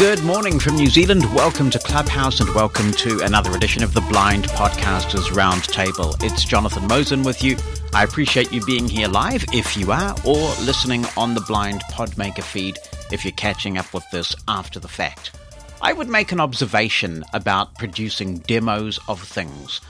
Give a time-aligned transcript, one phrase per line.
[0.00, 1.26] Good morning from New Zealand.
[1.34, 6.16] Welcome to Clubhouse and welcome to another edition of the Blind Podcasters Roundtable.
[6.24, 7.58] It's Jonathan Mosen with you.
[7.92, 12.42] I appreciate you being here live if you are, or listening on the Blind Podmaker
[12.42, 12.78] feed
[13.12, 15.32] if you're catching up with this after the fact.
[15.82, 19.82] I would make an observation about producing demos of things.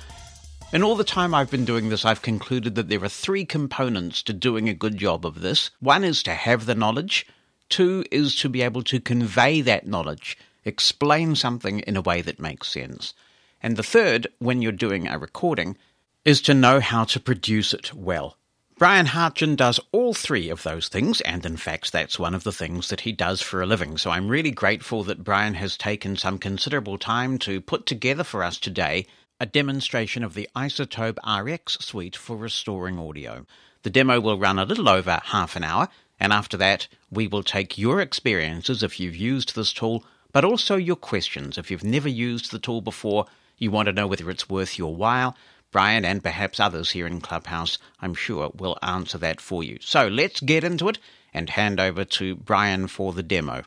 [0.72, 4.24] In all the time I've been doing this, I've concluded that there are three components
[4.24, 5.70] to doing a good job of this.
[5.79, 7.29] One is to have the knowledge.
[7.70, 12.38] Two is to be able to convey that knowledge, explain something in a way that
[12.38, 13.14] makes sense.
[13.62, 15.79] And the third, when you're doing a recording,
[16.24, 18.36] is to know how to produce it well.
[18.76, 22.52] Brian Hartgen does all three of those things, and in fact, that's one of the
[22.52, 23.98] things that he does for a living.
[23.98, 28.43] So I'm really grateful that Brian has taken some considerable time to put together for
[28.43, 29.07] us today
[29.38, 33.46] a demonstration of the iZotope RX suite for restoring audio.
[33.82, 35.88] The demo will run a little over half an hour,
[36.20, 40.77] and after that, we will take your experiences if you've used this tool, but also
[40.77, 41.56] your questions.
[41.56, 44.94] If you've never used the tool before, you want to know whether it's worth your
[44.94, 45.34] while,
[45.72, 49.78] Brian and perhaps others here in Clubhouse, I'm sure, will answer that for you.
[49.80, 50.98] So let's get into it
[51.32, 53.62] and hand over to Brian for the demo.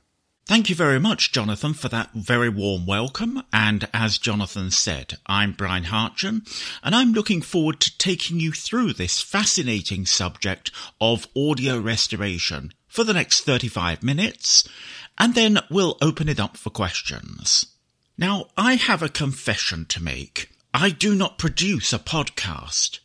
[0.45, 3.43] Thank you very much, Jonathan, for that very warm welcome.
[3.53, 6.45] And as Jonathan said, I'm Brian Hartgen,
[6.83, 10.69] and I'm looking forward to taking you through this fascinating subject
[10.99, 14.67] of audio restoration for the next 35 minutes,
[15.17, 17.65] and then we'll open it up for questions.
[18.17, 20.49] Now, I have a confession to make.
[20.73, 22.99] I do not produce a podcast.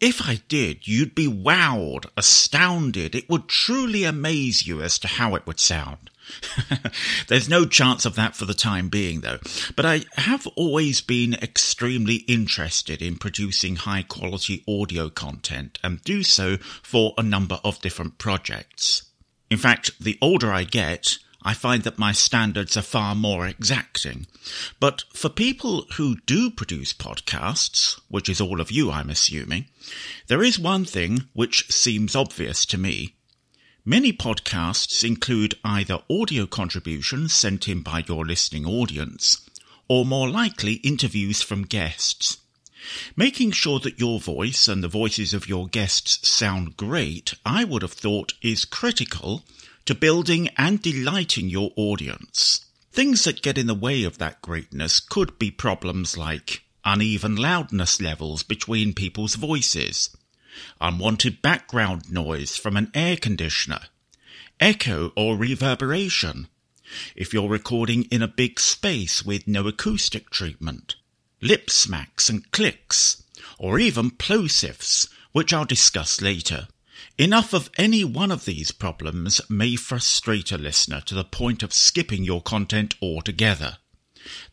[0.00, 3.16] If I did, you'd be wowed, astounded.
[3.16, 6.10] It would truly amaze you as to how it would sound.
[7.28, 9.38] There's no chance of that for the time being, though.
[9.76, 16.22] But I have always been extremely interested in producing high quality audio content and do
[16.22, 19.02] so for a number of different projects.
[19.50, 24.26] In fact, the older I get, I find that my standards are far more exacting.
[24.80, 29.66] But for people who do produce podcasts, which is all of you, I'm assuming,
[30.26, 33.14] there is one thing which seems obvious to me.
[33.84, 39.48] Many podcasts include either audio contributions sent in by your listening audience,
[39.88, 42.38] or more likely interviews from guests.
[43.16, 47.82] Making sure that your voice and the voices of your guests sound great, I would
[47.82, 49.44] have thought is critical
[49.86, 52.66] to building and delighting your audience.
[52.92, 58.00] Things that get in the way of that greatness could be problems like uneven loudness
[58.00, 60.10] levels between people's voices,
[60.80, 63.80] unwanted background noise from an air conditioner,
[64.60, 66.48] echo or reverberation,
[67.14, 70.96] if you're recording in a big space with no acoustic treatment,
[71.40, 73.22] lip smacks and clicks,
[73.58, 76.68] or even plosives, which I'll discuss later.
[77.18, 81.74] Enough of any one of these problems may frustrate a listener to the point of
[81.74, 83.78] skipping your content altogether.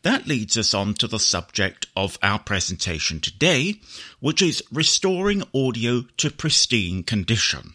[0.02, 3.80] That leads us on to the subject of our presentation today,
[4.20, 7.74] which is restoring audio to pristine condition.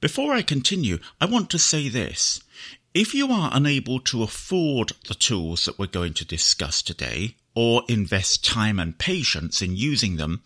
[0.00, 2.40] Before I continue, I want to say this.
[2.94, 7.82] If you are unable to afford the tools that we're going to discuss today, or
[7.88, 10.42] invest time and patience in using them,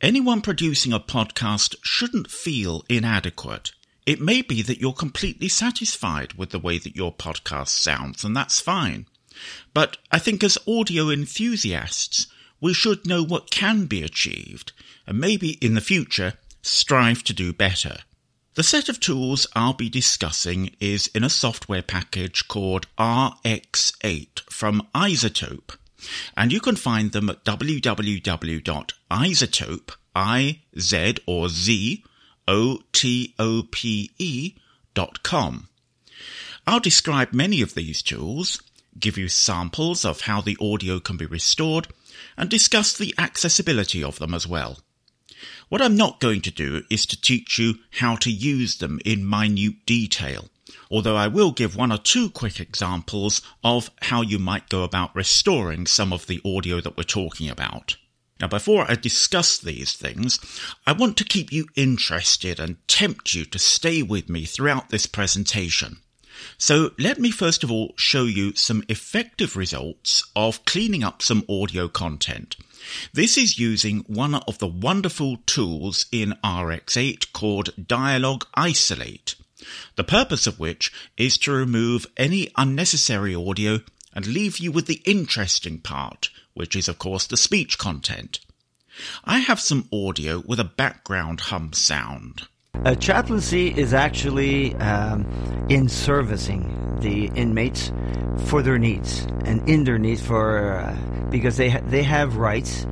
[0.00, 3.72] anyone producing a podcast shouldn't feel inadequate.
[4.06, 8.34] It may be that you're completely satisfied with the way that your podcast sounds, and
[8.34, 9.06] that's fine.
[9.74, 12.28] But I think as audio enthusiasts,
[12.60, 14.72] we should know what can be achieved,
[15.06, 17.98] and maybe in the future strive to do better.
[18.54, 24.86] The set of tools I'll be discussing is in a software package called RX8 from
[24.94, 25.76] iZotope,
[26.36, 32.04] and you can find them at www.izotope, I-Z or Z,
[32.48, 34.54] O-T-O-P-E
[34.94, 35.68] dot com.
[36.66, 38.62] I'll describe many of these tools,
[38.98, 41.88] give you samples of how the audio can be restored,
[42.36, 44.78] and discuss the accessibility of them as well.
[45.68, 49.28] What I'm not going to do is to teach you how to use them in
[49.28, 50.48] minute detail,
[50.90, 55.14] although I will give one or two quick examples of how you might go about
[55.14, 57.96] restoring some of the audio that we're talking about.
[58.40, 60.38] Now, before I discuss these things,
[60.86, 65.06] I want to keep you interested and tempt you to stay with me throughout this
[65.06, 65.98] presentation.
[66.58, 71.44] So let me first of all show you some effective results of cleaning up some
[71.48, 72.56] audio content.
[73.12, 79.34] This is using one of the wonderful tools in RX8 called Dialog Isolate,
[79.96, 83.80] the purpose of which is to remove any unnecessary audio
[84.12, 88.40] and leave you with the interesting part, which is of course the speech content.
[89.24, 92.46] I have some audio with a background hum sound.
[92.84, 95.24] A chaplaincy is actually um,
[95.68, 97.92] in servicing the inmates
[98.46, 100.96] for their needs and in their needs for uh,
[101.30, 102.86] because they ha- they have rights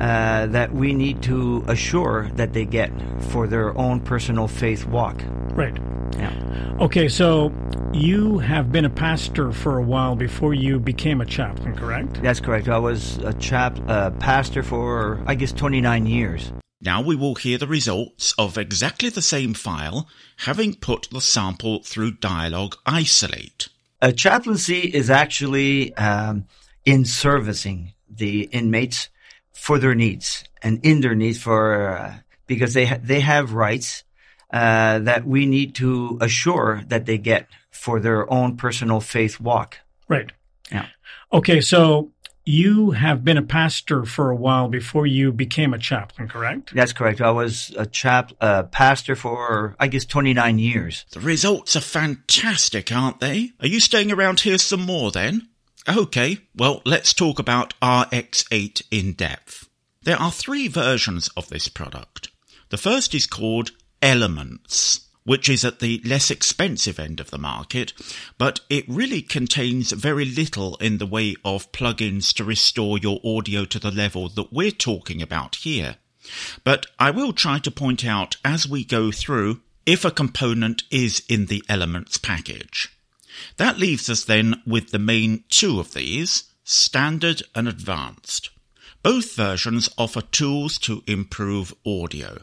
[0.00, 2.90] uh, that we need to assure that they get
[3.30, 5.20] for their own personal faith walk.
[5.52, 5.76] Right.
[6.16, 6.76] Yeah.
[6.80, 7.52] Okay, so
[7.92, 12.22] you have been a pastor for a while before you became a chaplain, correct?
[12.22, 12.68] That's correct.
[12.68, 16.52] I was a chap uh, pastor for I guess 29 years.
[16.80, 21.82] Now we will hear the results of exactly the same file, having put the sample
[21.82, 23.68] through Dialog Isolate.
[24.00, 26.46] A chaplaincy is actually um,
[26.86, 29.10] in servicing the inmates
[29.52, 32.14] for their needs and in their needs for uh,
[32.46, 34.04] because they ha- they have rights
[34.52, 39.78] uh, that we need to assure that they get for their own personal faith walk.
[40.08, 40.32] Right.
[40.72, 40.86] Yeah.
[41.32, 42.10] Okay, so
[42.50, 46.74] you have been a pastor for a while before you became a chaplain, correct?
[46.74, 47.20] That's correct.
[47.20, 51.04] I was a chap uh, pastor for I guess 29 years.
[51.12, 53.52] The results are fantastic, aren't they?
[53.60, 55.48] Are you staying around here some more then?
[55.88, 59.68] Okay, well, let's talk about RX8 in depth.
[60.02, 62.30] There are three versions of this product.
[62.70, 63.70] The first is called
[64.02, 67.92] Elements, which is at the less expensive end of the market,
[68.38, 73.64] but it really contains very little in the way of plugins to restore your audio
[73.64, 75.96] to the level that we're talking about here.
[76.64, 81.22] But I will try to point out as we go through if a component is
[81.28, 82.88] in the Elements package.
[83.56, 88.50] That leaves us then with the main two of these, Standard and Advanced.
[89.02, 92.42] Both versions offer tools to improve audio.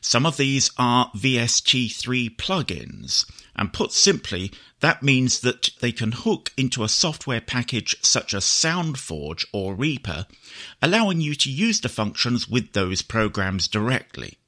[0.00, 6.52] Some of these are VST3 plugins, and put simply, that means that they can hook
[6.56, 10.26] into a software package such as SoundForge or Reaper,
[10.80, 14.38] allowing you to use the functions with those programs directly.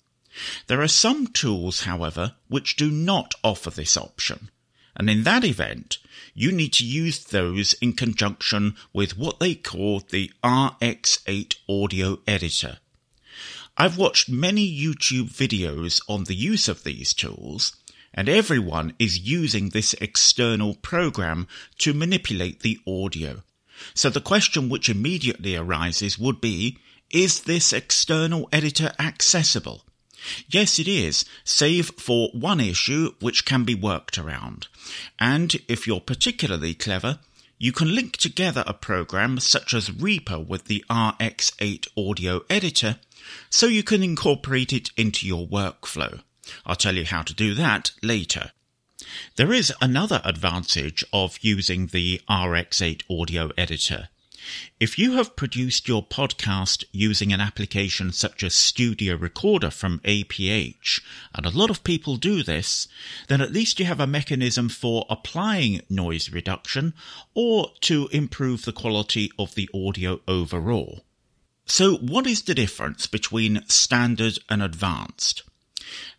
[0.69, 4.50] There are some tools, however, which do not offer this option,
[4.97, 5.99] and in that event,
[6.35, 12.79] you need to use those in conjunction with what they call the RX8 audio editor.
[13.81, 17.75] I've watched many YouTube videos on the use of these tools,
[18.12, 21.49] and everyone is using this external program
[21.79, 23.43] to manipulate the audio.
[23.94, 26.77] So the question which immediately arises would be,
[27.09, 29.87] is this external editor accessible?
[30.47, 34.69] Yes, it is, save for one issue which can be worked around.
[35.19, 37.19] And if you're particularly clever,
[37.56, 42.99] you can link together a program such as Reaper with the RX8 audio editor
[43.49, 46.23] so you can incorporate it into your workflow.
[46.67, 48.53] I'll tell you how to do that later.
[49.37, 54.09] There is another advantage of using the RX8 audio editor.
[54.79, 61.00] If you have produced your podcast using an application such as Studio Recorder from APH,
[61.35, 62.88] and a lot of people do this,
[63.29, 66.94] then at least you have a mechanism for applying noise reduction
[67.35, 71.05] or to improve the quality of the audio overall.
[71.70, 75.44] So what is the difference between standard and advanced?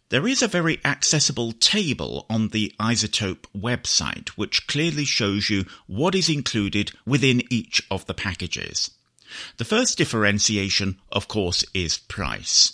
[0.07, 6.15] There is a very accessible table on the iZotope website which clearly shows you what
[6.15, 8.92] is included within each of the packages.
[9.57, 12.71] The first differentiation, of course, is price.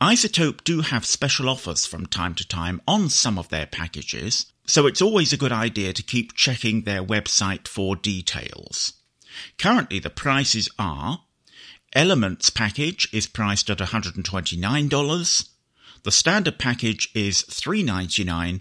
[0.00, 4.88] iZotope do have special offers from time to time on some of their packages, so
[4.88, 8.94] it's always a good idea to keep checking their website for details.
[9.56, 11.20] Currently the prices are
[11.96, 15.48] Elements package is priced at $129,
[16.02, 18.60] the standard package is $3.99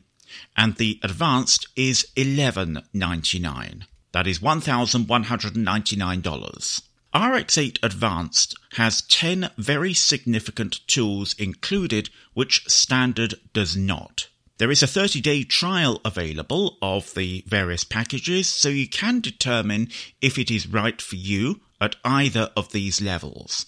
[0.56, 3.84] and the advanced is $11.99.
[4.13, 6.82] That is $1,199.
[7.13, 14.30] RX8 Advanced has 10 very significant tools included which standard does not.
[14.60, 19.89] There is a 30 day trial available of the various packages so you can determine
[20.22, 23.65] if it is right for you at either of these levels.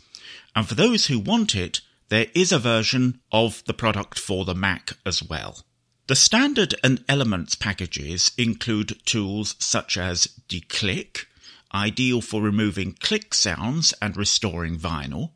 [0.56, 4.56] And for those who want it, there is a version of the product for the
[4.56, 5.64] Mac as well.
[6.08, 11.26] The standard and elements packages include tools such as Declick,
[11.74, 15.32] ideal for removing click sounds and restoring vinyl,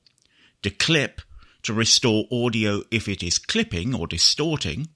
[0.63, 1.19] Declip,
[1.63, 4.87] to restore audio if it is clipping or distorting,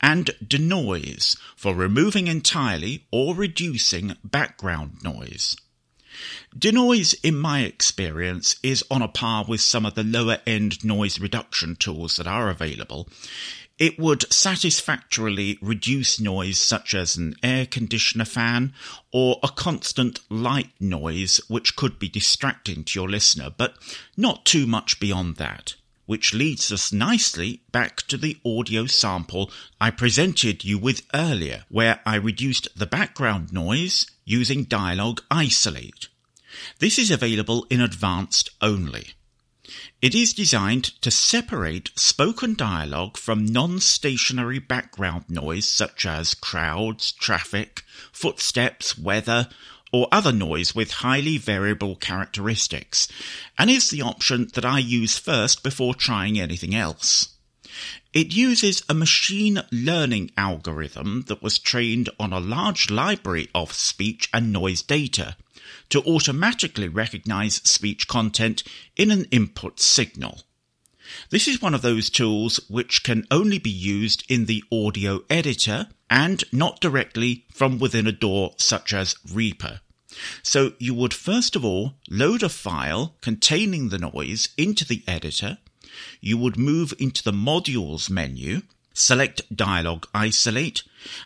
[0.00, 5.56] and Denoise, for removing entirely or reducing background noise.
[6.56, 11.20] Denoise, in my experience, is on a par with some of the lower end noise
[11.20, 13.08] reduction tools that are available.
[13.78, 18.72] It would satisfactorily reduce noise such as an air conditioner fan
[19.12, 23.74] or a constant light noise which could be distracting to your listener, but
[24.16, 25.74] not too much beyond that.
[26.08, 32.00] Which leads us nicely back to the audio sample I presented you with earlier, where
[32.06, 36.08] I reduced the background noise using Dialog Isolate.
[36.78, 39.08] This is available in advanced only.
[40.00, 47.82] It is designed to separate spoken dialogue from non-stationary background noise such as crowds, traffic,
[48.12, 49.50] footsteps, weather,
[49.92, 53.08] or other noise with highly variable characteristics,
[53.58, 57.30] and is the option that I use first before trying anything else.
[58.12, 64.28] It uses a machine learning algorithm that was trained on a large library of speech
[64.32, 65.36] and noise data
[65.90, 68.62] to automatically recognize speech content
[68.96, 70.42] in an input signal.
[71.30, 75.88] This is one of those tools which can only be used in the audio editor
[76.10, 79.80] and not directly from within a DAW such as Reaper.
[80.42, 85.58] So you would first of all load a file containing the noise into the editor.
[86.20, 88.62] You would move into the modules menu,
[88.94, 90.82] select dialog isolate,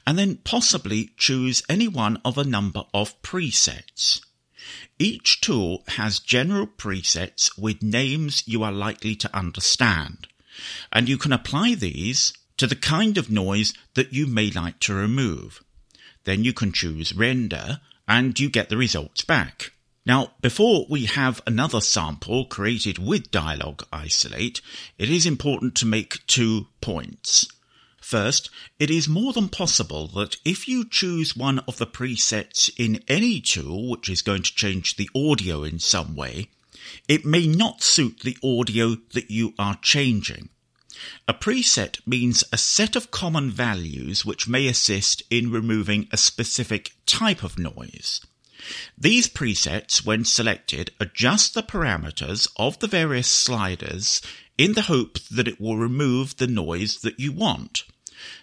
[0.06, 4.20] and then possibly choose any one of a number of presets.
[4.98, 10.28] Each tool has general presets with names you are likely to understand,
[10.92, 14.94] and you can apply these to the kind of noise that you may like to
[14.94, 15.62] remove.
[16.24, 19.72] Then you can choose render and you get the results back.
[20.04, 24.60] Now, before we have another sample created with Dialog Isolate,
[24.98, 27.46] it is important to make two points.
[28.12, 33.02] First, it is more than possible that if you choose one of the presets in
[33.08, 36.50] any tool which is going to change the audio in some way,
[37.08, 40.50] it may not suit the audio that you are changing.
[41.26, 46.92] A preset means a set of common values which may assist in removing a specific
[47.06, 48.20] type of noise.
[48.98, 54.20] These presets, when selected, adjust the parameters of the various sliders
[54.58, 57.84] in the hope that it will remove the noise that you want.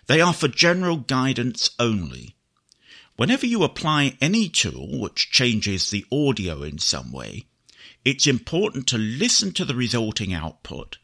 [0.07, 2.35] They are for general guidance only.
[3.15, 7.45] Whenever you apply any tool which changes the audio in some way,
[8.05, 10.97] it's important to listen to the resulting output,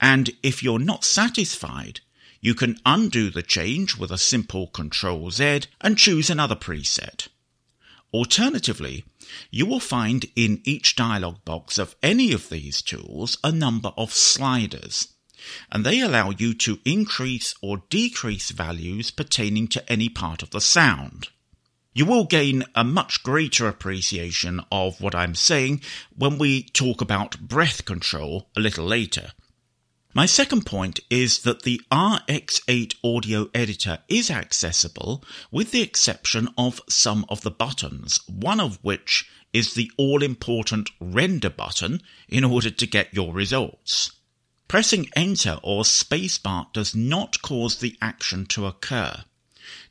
[0.00, 2.00] and if you're not satisfied,
[2.40, 7.28] you can undo the change with a simple Ctrl Z and choose another preset.
[8.12, 9.06] Alternatively,
[9.50, 14.12] you will find in each dialog box of any of these tools a number of
[14.12, 15.13] sliders
[15.70, 20.60] and they allow you to increase or decrease values pertaining to any part of the
[20.60, 21.28] sound.
[21.94, 25.80] You will gain a much greater appreciation of what I'm saying
[26.16, 29.30] when we talk about breath control a little later.
[30.12, 36.80] My second point is that the RX8 audio editor is accessible with the exception of
[36.88, 42.70] some of the buttons, one of which is the all important render button in order
[42.70, 44.12] to get your results.
[44.66, 49.24] Pressing enter or spacebar does not cause the action to occur.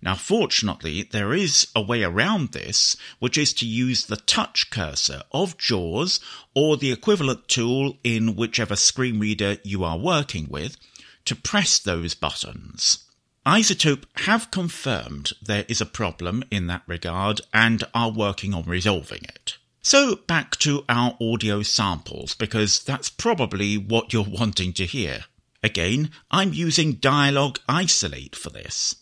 [0.02, 5.24] Now, fortunately, there is a way around this, which is to use the touch cursor
[5.32, 6.20] of JAWS
[6.54, 10.78] or the equivalent tool in whichever screen reader you are working with
[11.26, 13.06] to press those buttons.
[13.46, 19.24] iZotope have confirmed there is a problem in that regard and are working on resolving
[19.24, 19.58] it.
[19.86, 25.26] So back to our audio samples, because that's probably what you're wanting to hear.
[25.62, 28.96] Again, I'm using Dialog Isolate for this.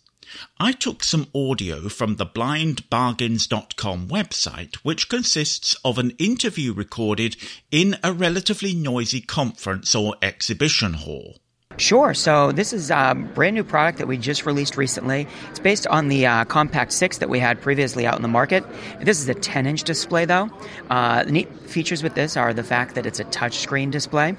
[0.60, 7.36] I took some audio from the blindbargains.com website, which consists of an interview recorded
[7.70, 11.41] in a relatively noisy conference or exhibition hall.
[11.78, 12.14] Sure.
[12.14, 15.28] So this is a brand new product that we just released recently.
[15.50, 18.64] It's based on the uh, Compact 6 that we had previously out in the market.
[19.00, 20.50] This is a 10 inch display, though.
[20.90, 24.36] Uh, the neat features with this are the fact that it's a touchscreen display.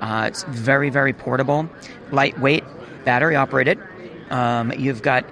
[0.00, 1.68] Uh, it's very, very portable,
[2.12, 2.64] lightweight,
[3.04, 3.78] battery operated.
[4.30, 5.24] Um, you've got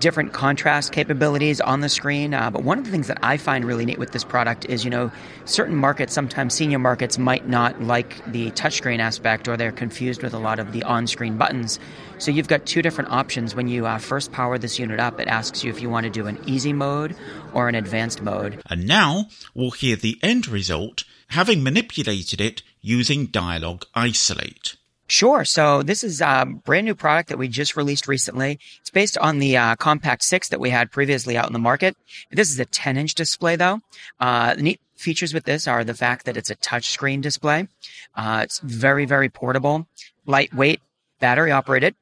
[0.00, 2.34] different contrast capabilities on the screen.
[2.34, 4.84] Uh, but one of the things that I find really neat with this product is,
[4.84, 5.10] you know,
[5.44, 10.34] certain markets, sometimes senior markets, might not like the touchscreen aspect or they're confused with
[10.34, 11.78] a lot of the on screen buttons.
[12.18, 13.54] So you've got two different options.
[13.54, 16.10] When you uh, first power this unit up, it asks you if you want to
[16.10, 17.16] do an easy mode
[17.52, 18.62] or an advanced mode.
[18.68, 24.76] And now we'll hear the end result, having manipulated it using Dialog Isolate.
[25.08, 25.44] Sure.
[25.44, 28.58] So this is a brand new product that we just released recently.
[28.80, 31.96] It's based on the uh, Compact 6 that we had previously out in the market.
[32.30, 33.80] This is a 10 inch display though.
[34.18, 37.68] Uh, neat features with this are the fact that it's a touchscreen display.
[38.16, 39.86] Uh, it's very, very portable,
[40.26, 40.80] lightweight,
[41.20, 41.94] battery operated.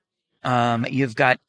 [0.43, 1.41] Um, you've got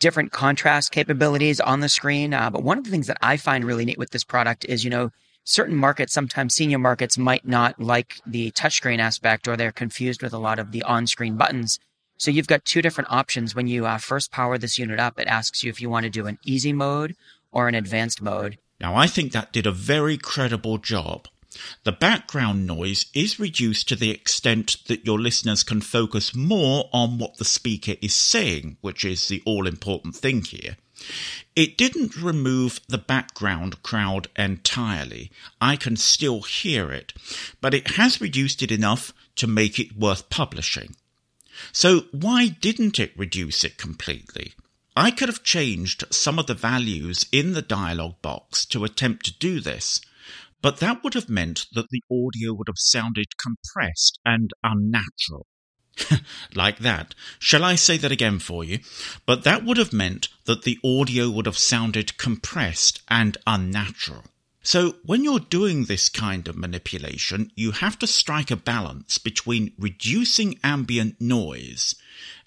[0.00, 2.34] different contrast capabilities on the screen.
[2.34, 4.82] Uh, but one of the things that I find really neat with this product is,
[4.82, 5.10] you know,
[5.44, 10.32] certain markets, sometimes senior markets, might not like the touchscreen aspect or they're confused with
[10.32, 11.78] a lot of the on screen buttons.
[12.16, 13.54] So you've got two different options.
[13.54, 16.10] When you uh, first power this unit up, it asks you if you want to
[16.10, 17.16] do an easy mode
[17.50, 18.58] or an advanced mode.
[18.80, 21.28] Now, I think that did a very credible job.
[21.84, 27.18] The background noise is reduced to the extent that your listeners can focus more on
[27.18, 30.76] what the speaker is saying, which is the all important thing here.
[31.56, 35.30] It didn't remove the background crowd entirely.
[35.60, 37.12] I can still hear it,
[37.60, 40.96] but it has reduced it enough to make it worth publishing.
[41.72, 44.54] So why didn't it reduce it completely?
[44.96, 49.38] I could have changed some of the values in the dialog box to attempt to
[49.38, 50.00] do this,
[50.62, 55.46] but that would have meant that the audio would have sounded compressed and unnatural.
[56.54, 57.14] like that.
[57.38, 58.80] Shall I say that again for you?
[59.26, 64.24] But that would have meant that the audio would have sounded compressed and unnatural.
[64.62, 69.72] So, when you're doing this kind of manipulation, you have to strike a balance between
[69.78, 71.94] reducing ambient noise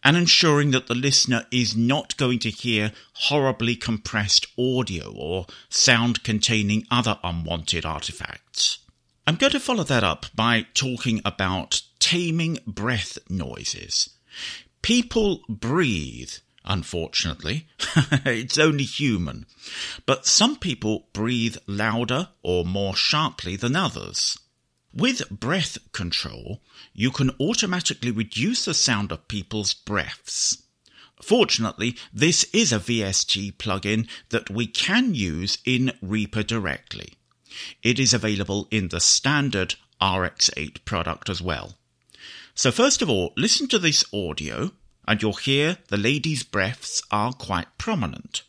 [0.03, 6.23] and ensuring that the listener is not going to hear horribly compressed audio or sound
[6.23, 8.79] containing other unwanted artifacts.
[9.25, 14.09] I'm going to follow that up by talking about taming breath noises.
[14.81, 16.33] People breathe,
[16.65, 17.65] unfortunately.
[18.25, 19.45] it's only human.
[20.05, 24.37] But some people breathe louder or more sharply than others.
[24.93, 26.61] With breath control,
[26.93, 30.61] you can automatically reduce the sound of people's breaths.
[31.21, 37.13] Fortunately, this is a VST plugin that we can use in Reaper directly.
[37.81, 41.77] It is available in the standard RX8 product as well.
[42.55, 44.71] So first of all, listen to this audio
[45.07, 48.43] and you'll hear the lady's breaths are quite prominent.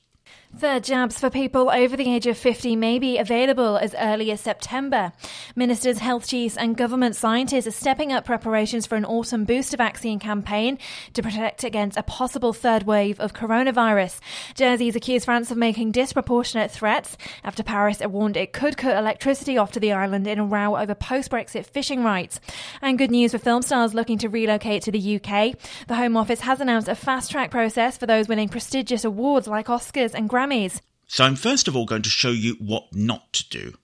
[0.57, 4.41] Third jabs for people over the age of 50 may be available as early as
[4.41, 5.13] September.
[5.57, 10.21] Ministers, health chiefs, and government scientists are stepping up preparations for an autumn booster vaccine
[10.21, 10.79] campaign
[11.15, 14.21] to protect against a possible third wave of coronavirus.
[14.55, 19.73] Jersey's accused France of making disproportionate threats after Paris warned it could cut electricity off
[19.73, 22.39] to the island in a row over post Brexit fishing rights.
[22.81, 25.57] And good news for film stars looking to relocate to the UK.
[25.89, 29.67] The Home Office has announced a fast track process for those winning prestigious awards like
[29.67, 30.81] Oscars and Grammys Grammys.
[31.07, 33.75] So I'm first of all going to show you what not to do.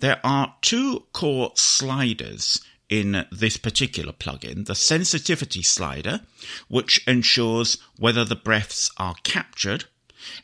[0.00, 6.20] There are two core sliders in this particular plugin the sensitivity slider,
[6.68, 9.84] which ensures whether the breaths are captured,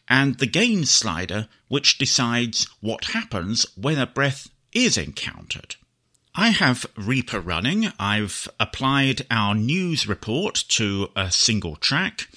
[0.09, 5.77] and the gain slider, which decides what happens when a breath is encountered.
[6.35, 7.93] I have Reaper running.
[7.99, 12.29] I've applied our news report to a single track.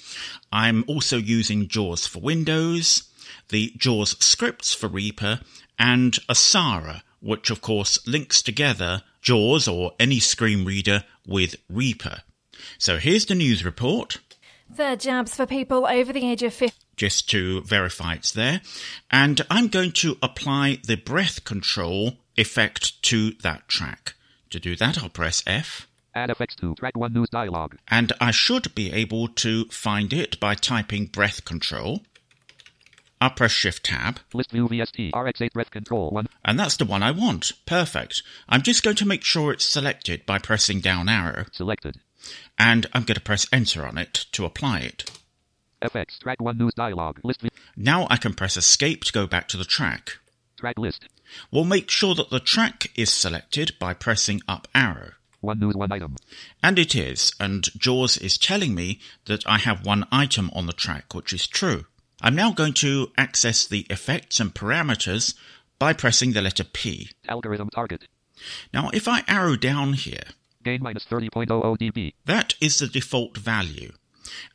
[0.52, 3.04] I'm also using JAWS for Windows,
[3.48, 5.40] the JAWS scripts for Reaper,
[5.78, 12.22] and OSARA, which of course links together JAWS or any screen reader with Reaper.
[12.78, 14.18] So here's the news report.
[14.74, 16.78] Third jabs for people over the age of 50.
[16.96, 18.60] Just to verify it's there.
[19.10, 24.14] And I'm going to apply the breath control effect to that track.
[24.50, 25.88] To do that, I'll press F.
[26.14, 27.76] Add effects to track one news dialog.
[27.88, 32.02] And I should be able to find it by typing breath control.
[33.20, 34.18] I'll press Shift Tab.
[34.34, 36.26] List view VST RX8 breath control 1.
[36.44, 37.52] And that's the one I want.
[37.66, 38.22] Perfect.
[38.48, 41.46] I'm just going to make sure it's selected by pressing down arrow.
[41.52, 42.00] Selected.
[42.58, 45.10] And I'm going to press Enter on it to apply it.
[45.82, 47.20] FX track one news dialog.
[47.24, 47.50] List view.
[47.76, 50.18] Now I can press Escape to go back to the track.
[50.58, 51.06] Track list.
[51.50, 55.12] We'll make sure that the track is selected by pressing up arrow.
[55.42, 56.16] One news, one item.
[56.62, 60.72] And it is, and JAWS is telling me that I have one item on the
[60.72, 61.86] track, which is true.
[62.20, 65.34] I'm now going to access the effects and parameters
[65.80, 67.10] by pressing the letter P.
[67.28, 68.06] Algorithm target.
[68.72, 70.22] Now, if I arrow down here,
[70.62, 72.12] Gain minus 30.00 dB.
[72.24, 73.92] that is the default value.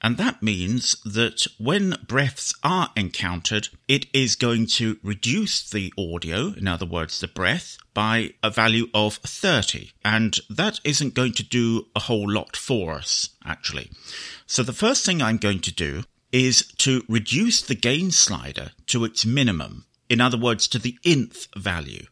[0.02, 6.54] And that means that when breaths are encountered, it is going to reduce the audio,
[6.54, 9.92] in other words, the breath, by a value of 30.
[10.06, 13.92] And that isn't going to do a whole lot for us, actually.
[14.46, 19.06] So the first thing I'm going to do is to reduce the gain slider to
[19.06, 19.86] its minimum.
[20.10, 22.06] In other words, to the nth value.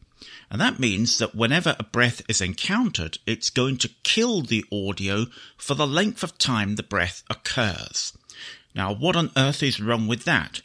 [0.50, 5.26] And that means that whenever a breath is encountered, it's going to kill the audio
[5.56, 8.16] for the length of time the breath occurs.
[8.74, 10.60] Now, what on earth is wrong with that?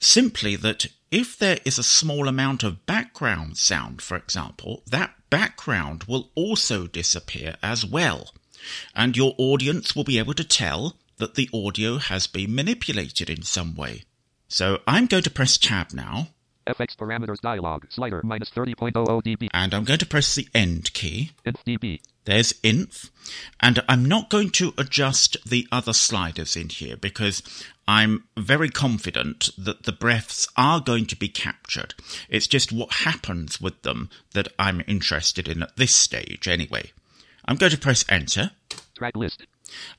[0.00, 6.04] Simply that if there is a small amount of background sound, for example, that background
[6.04, 8.34] will also disappear as well.
[8.94, 13.42] And your audience will be able to tell that the audio has been manipulated in
[13.42, 14.04] some way.
[14.48, 16.28] So I'm going to press tab now
[16.66, 17.84] FX parameters dialog.
[17.90, 19.48] Slider minus 30.00 dB.
[19.52, 21.32] And I'm going to press the end key.
[21.44, 22.00] Inf dB.
[22.24, 23.10] There's inf.
[23.60, 27.42] And I'm not going to adjust the other sliders in here because
[27.86, 31.94] I'm very confident that the breaths are going to be captured.
[32.28, 36.92] It's just what happens with them that I'm interested in at this stage anyway.
[37.44, 38.52] I'm going to press enter.
[38.94, 39.46] Track list.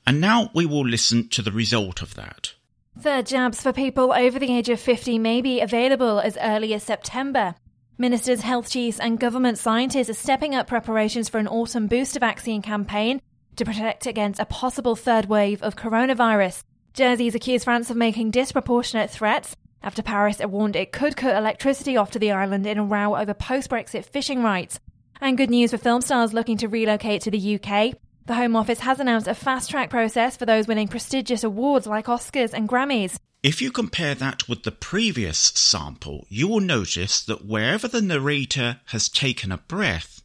[0.06, 2.54] And now we will listen to the result of that.
[2.98, 6.82] Third jabs for people over the age of 50 may be available as early as
[6.82, 7.54] September.
[7.98, 12.62] Ministers, health chiefs, and government scientists are stepping up preparations for an autumn booster vaccine
[12.62, 13.20] campaign
[13.56, 16.62] to protect against a possible third wave of coronavirus.
[16.94, 22.12] Jersey's accused France of making disproportionate threats after Paris warned it could cut electricity off
[22.12, 24.80] to the island in a row over post Brexit fishing rights.
[25.20, 27.94] And good news for film stars looking to relocate to the UK.
[28.26, 32.06] The Home Office has announced a fast track process for those winning prestigious awards like
[32.06, 33.20] Oscars and Grammys.
[33.44, 38.80] If you compare that with the previous sample, you will notice that wherever the narrator
[38.86, 40.22] has taken a breath,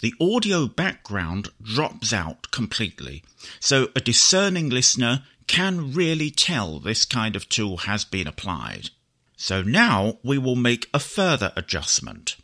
[0.00, 3.22] the audio background drops out completely.
[3.60, 8.90] So a discerning listener can really tell this kind of tool has been applied.
[9.36, 12.34] So now we will make a further adjustment.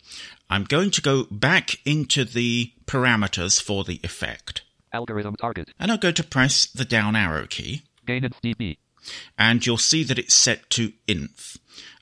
[0.48, 4.62] I'm going to go back into the parameters for the effect.
[4.92, 5.70] Algorithm target.
[5.78, 7.82] And I'm going to press the down arrow key.
[8.06, 8.78] Gain inf dB.
[9.36, 11.58] And you'll see that it's set to inf.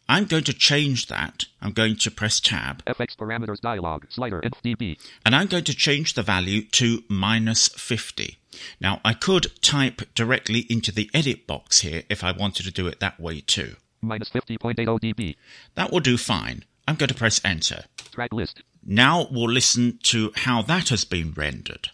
[0.09, 1.44] I'm going to change that.
[1.62, 2.85] I'm going to press tab.
[2.85, 4.07] FX parameters dialog.
[4.11, 4.98] Slider inf dB.
[5.24, 8.38] And I'm going to change the value to minus 50.
[8.81, 12.88] Now, I could type directly into the edit box here if I wanted to do
[12.88, 13.76] it that way too.
[14.03, 15.37] Minus 50.80 dB.
[15.76, 16.64] That will do fine.
[16.88, 17.85] I'm going to press enter.
[18.11, 18.62] Track list.
[18.85, 21.90] Now we'll listen to how that has been rendered.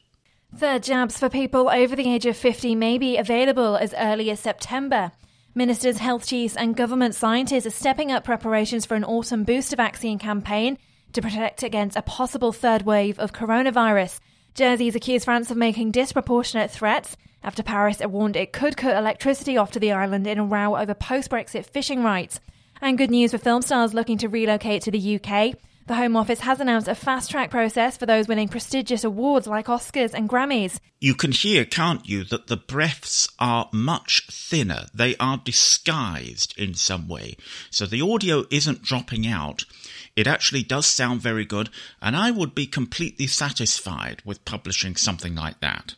[0.58, 4.40] Third jabs for people over the age of 50 may be available as early as
[4.40, 5.12] September.
[5.54, 10.18] Ministers, health chiefs, and government scientists are stepping up preparations for an autumn booster vaccine
[10.18, 10.78] campaign
[11.12, 14.18] to protect against a possible third wave of coronavirus.
[14.54, 19.72] Jersey's accused France of making disproportionate threats after Paris warned it could cut electricity off
[19.72, 22.40] to the island in a row over post Brexit fishing rights.
[22.80, 25.54] And good news for film stars looking to relocate to the UK.
[25.86, 29.66] The Home Office has announced a fast track process for those winning prestigious awards like
[29.66, 30.80] Oscars and Grammys.
[31.00, 34.86] You can hear, can't you, that the breaths are much thinner.
[34.92, 37.36] They are disguised in some way.
[37.70, 39.64] So the audio isn't dropping out.
[40.16, 41.70] It actually does sound very good,
[42.02, 45.94] and I would be completely satisfied with publishing something like that.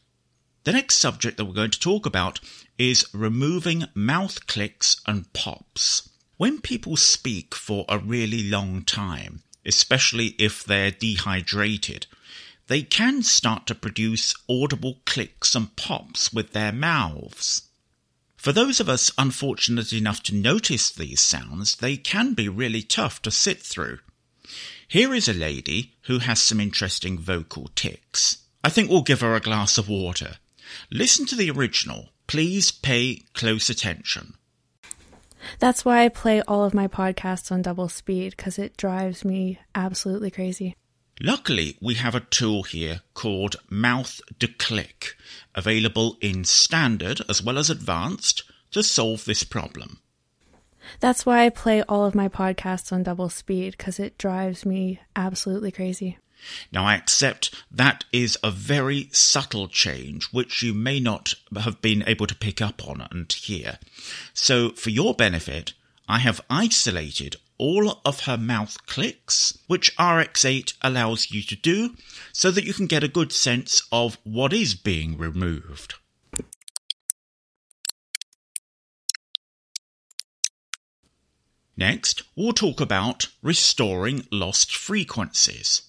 [0.65, 2.41] The next subject that we're going to talk about
[2.77, 6.11] is removing mouth clicks and pops.
[6.37, 12.07] When people speak for a really long time, especially if they're dehydrated,
[12.67, 17.63] they can start to produce audible clicks and pops with their mouths.
[18.37, 23.21] For those of us unfortunate enough to notice these sounds, they can be really tough
[23.23, 23.99] to sit through.
[24.87, 28.39] Here is a lady who has some interesting vocal tics.
[28.65, 30.37] I think we'll give her a glass of water.
[30.91, 32.09] Listen to the original.
[32.27, 34.35] Please pay close attention.
[35.59, 39.59] That's why I play all of my podcasts on double speed because it drives me
[39.75, 40.77] absolutely crazy.
[41.21, 45.17] Luckily, we have a tool here called Mouth De-click,
[45.55, 50.01] available in standard as well as advanced to solve this problem.
[51.01, 55.01] That's why I play all of my podcasts on double speed because it drives me
[55.17, 56.19] absolutely crazy.
[56.73, 62.05] Now, I accept that is a very subtle change which you may not have been
[62.07, 63.79] able to pick up on and hear.
[64.35, 65.73] So, for your benefit,
[66.09, 71.97] I have isolated all of her mouth clicks, which RX8 allows you to do,
[72.33, 75.95] so that you can get a good sense of what is being removed.
[81.77, 85.83] Next, we'll talk about restoring lost frequencies.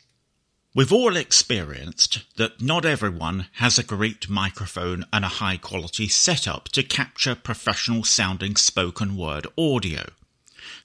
[0.75, 6.69] We've all experienced that not everyone has a great microphone and a high quality setup
[6.69, 10.11] to capture professional sounding spoken word audio.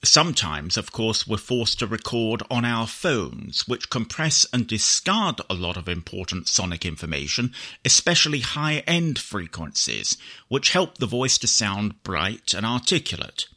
[0.03, 5.53] Sometimes, of course, we're forced to record on our phones, which compress and discard a
[5.53, 7.53] lot of important sonic information,
[7.85, 10.17] especially high end frequencies,
[10.47, 13.47] which help the voice to sound bright and articulate.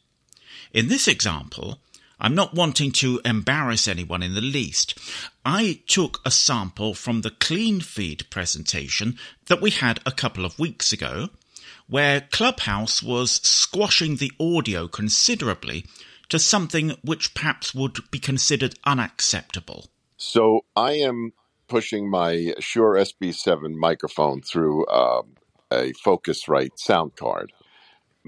[0.73, 1.79] In this example,
[2.21, 4.97] I'm not wanting to embarrass anyone in the least.
[5.45, 10.59] I took a sample from the clean feed presentation that we had a couple of
[10.59, 11.29] weeks ago,
[11.87, 15.85] where Clubhouse was squashing the audio considerably
[16.27, 19.87] to something which perhaps would be considered unacceptable.
[20.17, 21.33] So I am
[21.67, 25.35] pushing my Shure SB7 microphone through um,
[25.71, 27.53] a Focusrite sound card.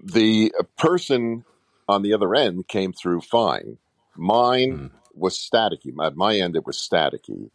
[0.01, 1.43] The person
[1.87, 3.77] on the other end came through fine.
[4.15, 5.93] Mine was staticky.
[6.03, 7.49] At my end, it was staticky.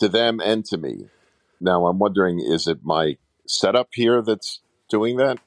[0.00, 1.08] To them and to me.
[1.60, 3.16] Now, I'm wondering, is it my
[3.46, 5.38] setup here that's doing that?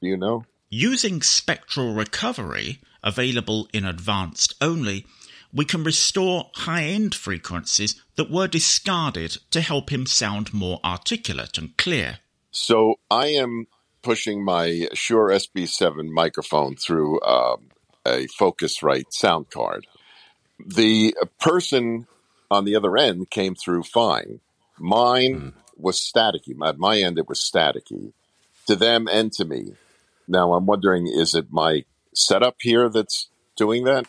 [0.00, 0.44] Do you know?
[0.68, 5.06] Using spectral recovery, available in advanced only,
[5.52, 11.58] we can restore high end frequencies that were discarded to help him sound more articulate
[11.58, 12.18] and clear.
[12.50, 13.66] So I am
[14.02, 17.69] pushing my Shure SB7 microphone through um,
[18.06, 19.86] a Focusrite sound card.
[20.64, 22.06] The person
[22.50, 24.40] on the other end came through fine.
[24.78, 25.48] Mine hmm.
[25.76, 26.54] was staticky.
[26.66, 28.12] At my end, it was staticky.
[28.66, 29.72] To them and to me.
[30.28, 31.84] Now, I'm wondering, is it my
[32.14, 34.06] setup here that's doing that?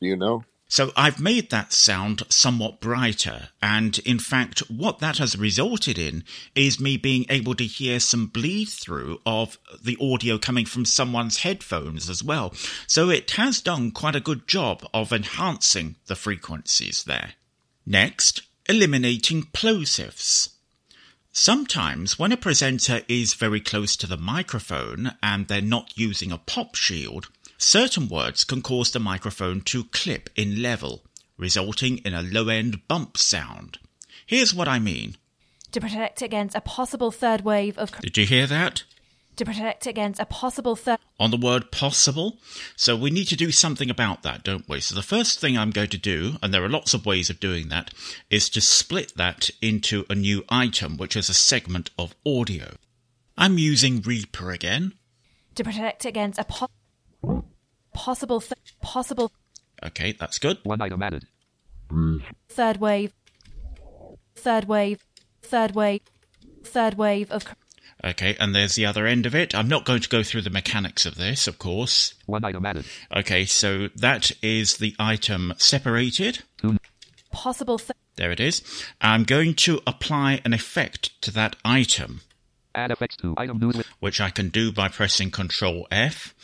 [0.00, 0.44] Do you know?
[0.68, 6.24] So I've made that sound somewhat brighter, and in fact, what that has resulted in
[6.56, 11.38] is me being able to hear some bleed through of the audio coming from someone's
[11.38, 12.52] headphones as well.
[12.88, 17.34] So it has done quite a good job of enhancing the frequencies there.
[17.86, 20.50] Next, eliminating plosives.
[21.32, 26.38] Sometimes, when a presenter is very close to the microphone and they're not using a
[26.38, 31.04] pop shield, certain words can cause the microphone to clip in level,
[31.36, 33.78] resulting in a low end bump sound.
[34.26, 35.16] Here's what I mean.
[35.72, 37.92] To protect against a possible third wave of.
[38.00, 38.84] Did you hear that?
[39.36, 40.98] To protect against a possible third.
[41.20, 42.38] On the word possible.
[42.74, 44.80] So we need to do something about that, don't we?
[44.80, 47.38] So the first thing I'm going to do, and there are lots of ways of
[47.38, 47.92] doing that,
[48.30, 52.76] is to split that into a new item, which is a segment of audio.
[53.36, 54.94] I'm using Reaper again.
[55.56, 56.70] To protect against a po-
[57.96, 58.40] possible.
[58.40, 59.32] Th- possible
[59.84, 60.58] Okay, that's good.
[60.62, 61.24] One item added.
[62.48, 63.12] third wave.
[64.34, 65.04] Third wave.
[65.42, 66.00] Third wave.
[66.64, 67.44] Third wave of.
[68.04, 69.54] Okay, and there's the other end of it.
[69.54, 72.14] I'm not going to go through the mechanics of this, of course.
[72.26, 72.84] One item added.
[73.14, 76.42] Okay, so that is the item separated.
[76.58, 76.76] Two.
[77.32, 77.78] Possible.
[77.78, 78.62] Th- There it is.
[79.00, 82.20] I'm going to apply an effect to that item,
[82.76, 86.34] Add effects to item news with which I can do by pressing Control F.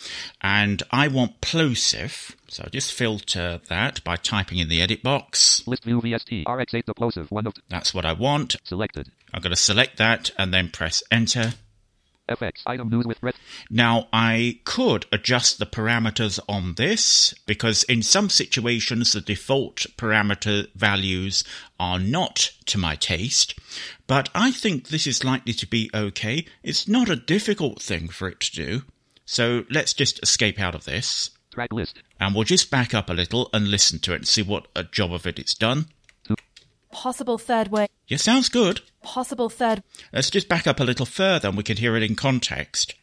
[0.41, 5.63] And I want plosive, so I just filter that by typing in the edit box.
[5.67, 8.57] list view VST RX8 Deplosive one of That's what I want.
[8.65, 9.11] selected.
[9.35, 11.53] I'm going to select that and then press Enter.
[12.37, 13.35] FX item news with red
[13.71, 20.69] Now, I could adjust the parameters on this because in some situations the default parameter
[20.75, 21.45] values
[21.79, 23.59] are not to my taste,
[24.07, 26.47] but I think this is likely to be okay.
[26.63, 28.83] It's not a difficult thing for it to do.
[29.25, 32.03] So let's just escape out of this track list.
[32.19, 34.85] and we'll just back up a little and listen to it and see what a
[34.85, 35.87] job of it it's done.
[36.93, 37.89] Possible third wave.
[38.07, 38.81] Yeah, sounds good.
[39.03, 39.83] Possible third.
[40.13, 42.95] Let's just back up a little further and we can hear it in context.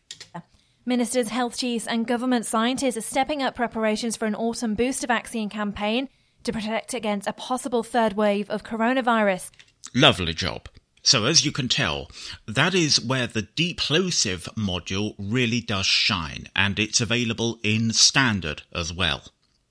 [0.86, 5.50] Ministers, health chiefs, and government scientists are stepping up preparations for an autumn booster vaccine
[5.50, 6.10] campaign
[6.44, 9.52] to protect against a possible third wave of coronavirus.
[9.94, 10.68] Lovely job.
[11.02, 12.10] So as you can tell,
[12.48, 18.94] that is where the Deplosive module really does shine, and it's available in standard as
[18.94, 19.24] well.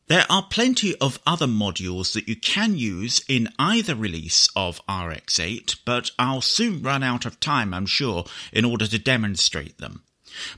[0.08, 5.80] There are plenty of other modules that you can use in either release of RX8,
[5.84, 10.02] but I'll soon run out of time, I'm sure, in order to demonstrate them.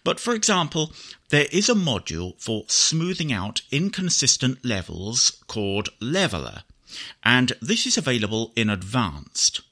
[0.04, 0.92] But for example,
[1.30, 6.62] there is a module for smoothing out inconsistent levels called Leveler,
[7.24, 9.62] and this is available in advanced.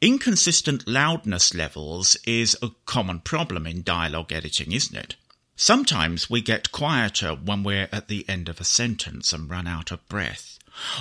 [0.00, 5.16] Inconsistent loudness levels is a common problem in dialogue editing, isn't it?
[5.62, 9.90] Sometimes we get quieter when we're at the end of a sentence and run out
[9.90, 10.58] of breath.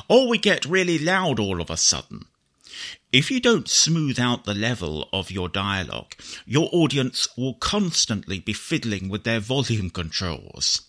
[0.10, 2.26] Or we get really loud all of a sudden.
[3.14, 6.14] If you don't smooth out the level of your dialogue,
[6.46, 10.82] your audience will constantly be fiddling with their volume controls.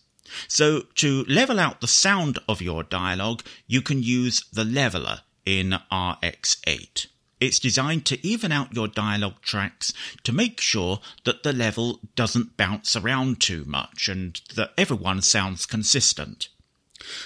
[0.49, 5.79] So to level out the sound of your dialogue, you can use the leveler in
[5.93, 7.07] RX8.
[7.40, 9.92] It's designed to even out your dialogue tracks
[10.24, 15.64] to make sure that the level doesn't bounce around too much and that everyone sounds
[15.64, 16.48] consistent.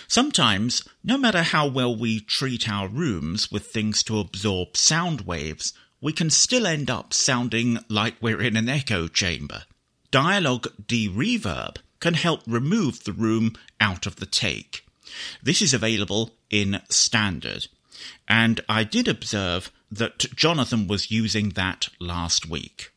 [0.07, 5.73] Sometimes, no matter how well we treat our rooms with things to absorb sound waves,
[6.01, 9.65] we can still end up sounding like we're in an echo chamber.
[10.13, 14.87] Dialogue de-reverb can help remove the room out of the take.
[15.43, 17.67] This is available in standard,
[18.29, 22.91] and I did observe that Jonathan was using that last week.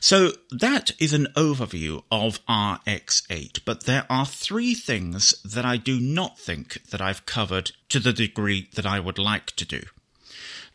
[0.00, 5.98] So that is an overview of RX8, but there are three things that I do
[5.98, 9.80] not think that I've covered to the degree that I would like to do.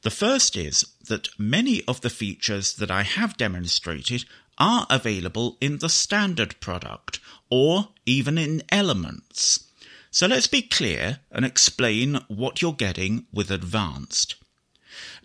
[0.01, 4.25] The first is that many of the features that I have demonstrated
[4.57, 7.19] are available in the standard product
[7.51, 9.68] or even in elements.
[10.11, 14.35] So let's be clear and explain what you're getting with Advanced.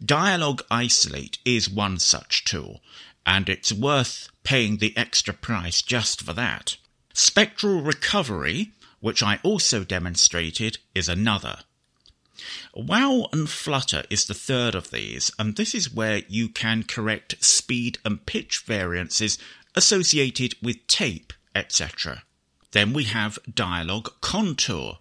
[0.05, 2.83] Dialog Isolate is one such tool,
[3.25, 6.77] and it's worth paying the extra price just for that.
[7.15, 11.61] Spectral Recovery, which I also demonstrated, is another.
[12.75, 17.43] Wow and Flutter is the third of these, and this is where you can correct
[17.43, 19.39] speed and pitch variances
[19.75, 22.25] associated with tape, etc.
[22.75, 24.99] Then we have Dialog Contour.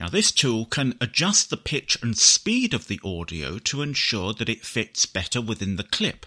[0.00, 4.48] Now this tool can adjust the pitch and speed of the audio to ensure that
[4.48, 6.26] it fits better within the clip.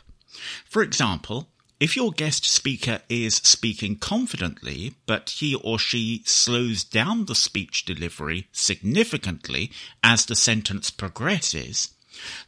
[0.64, 1.50] For example,
[1.82, 7.84] if your guest speaker is speaking confidently, but he or she slows down the speech
[7.84, 9.72] delivery significantly
[10.02, 11.90] as the sentence progresses,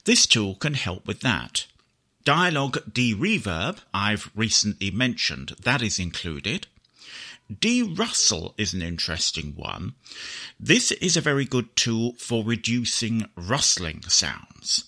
[0.05, 1.67] this tool can help with that.
[2.23, 6.67] Dialogue de-reverb, I've recently mentioned, that is included.
[7.49, 9.95] De-rustle is an interesting one.
[10.59, 14.83] This is a very good tool for reducing rustling sounds.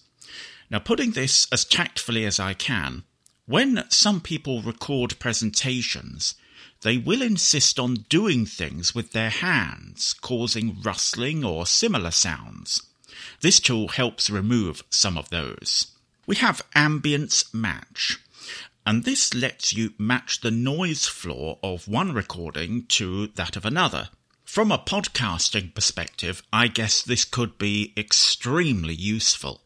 [0.70, 3.04] Now, putting this as tactfully as I can,
[3.48, 6.36] when some people record presentations,
[6.82, 12.84] they will insist on doing things with their hands, causing rustling or similar sounds.
[13.42, 15.88] This tool helps remove some of those.
[16.28, 18.20] We have Ambience Match,
[18.86, 24.10] and this lets you match the noise floor of one recording to that of another.
[24.44, 29.62] From a podcasting perspective, I guess this could be extremely useful.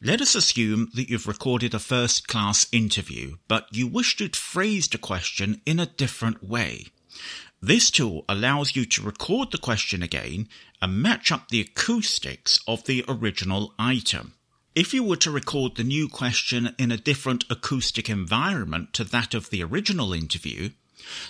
[0.00, 4.88] Let us assume that you've recorded a first class interview, but you wish to phrase
[4.92, 6.86] a question in a different way.
[7.60, 10.48] This tool allows you to record the question again
[10.82, 14.33] and match up the acoustics of the original item.
[14.74, 19.32] If you were to record the new question in a different acoustic environment to that
[19.32, 20.70] of the original interview,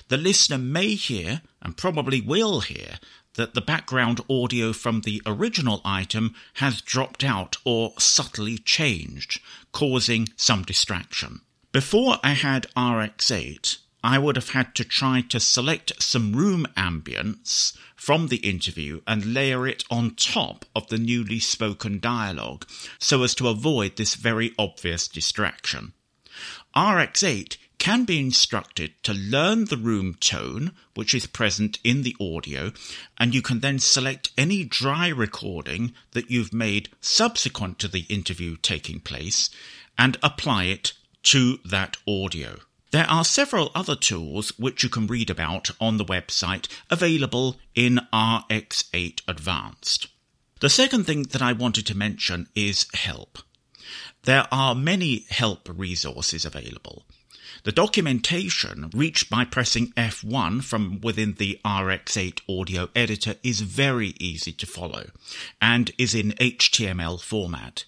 [0.09, 2.99] the listener may hear, and probably will hear,
[3.35, 9.41] that the background audio from the original item has dropped out or subtly changed,
[9.73, 11.43] causing some distraction.
[11.71, 17.75] Before I had RX8, I would have had to try to select some room ambience
[17.97, 22.67] from the interview and layer it on top of the newly spoken dialogue
[22.99, 25.95] so as to avoid this very obvious distraction.
[26.77, 32.73] RX8 can be instructed to learn the room tone which is present in the audio,
[33.17, 38.59] and you can then select any dry recording that you've made subsequent to the interview
[38.59, 39.49] taking place
[39.97, 42.59] and apply it to that audio.
[42.95, 47.99] There are several other tools which you can read about on the website available in
[48.13, 50.07] RX8 Advanced.
[50.61, 53.41] The second thing that I wanted to mention is help.
[54.23, 57.05] There are many help resources available.
[57.65, 64.53] The documentation reached by pressing F1 from within the RX8 audio editor is very easy
[64.53, 65.07] to follow
[65.61, 67.87] and is in HTML format.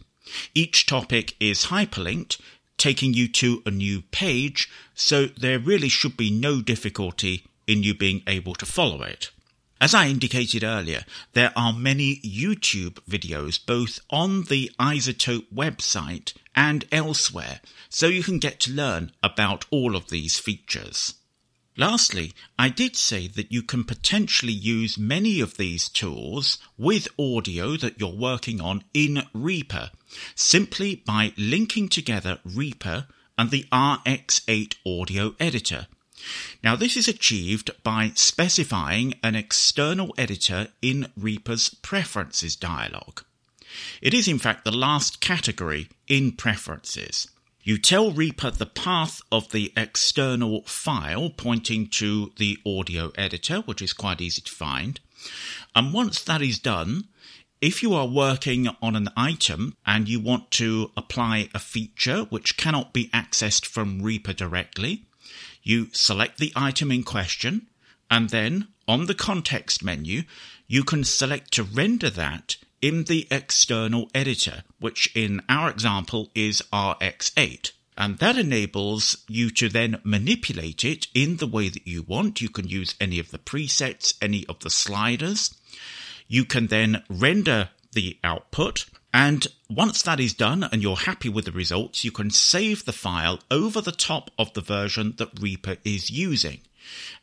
[0.53, 2.40] Each topic is hyperlinked,
[2.77, 7.95] taking you to a new page, so there really should be no difficulty in you
[7.95, 9.31] being able to follow it.
[9.79, 16.87] As I indicated earlier, there are many YouTube videos both on the iZotope website and
[16.91, 17.61] elsewhere,
[17.91, 21.15] so you can get to learn about all of these features.
[21.79, 27.77] Lastly, I did say that you can potentially use many of these tools with audio
[27.77, 29.91] that you're working on in Reaper,
[30.35, 35.87] simply by linking together Reaper and the RX8 audio editor.
[36.65, 43.21] Now, this is achieved by specifying an external editor in Reaper's Preferences dialog.
[44.01, 47.29] It is, in fact, the last category in Preferences.
[47.66, 53.83] You tell Reaper the path of the external file pointing to the audio editor, which
[53.83, 55.00] is quite easy to find.
[55.74, 57.09] And once that is done,
[57.61, 62.57] if you are working on an item and you want to apply a feature which
[62.57, 65.02] cannot be accessed from Reaper directly,
[65.64, 67.66] you select the item in question,
[68.09, 70.22] and then on the context menu,
[70.68, 76.62] you can select to render that in the external editor, which in our example is
[76.73, 77.72] RX8.
[77.99, 82.43] And that enables you to then manipulate it in the way that you want.
[82.43, 85.57] You can use any of the presets, any of the sliders.
[86.29, 88.85] You can then render the output
[89.16, 92.93] and once that is done and you're happy with the results, you can save the
[92.93, 96.61] file over the top of the version that Reaper is using.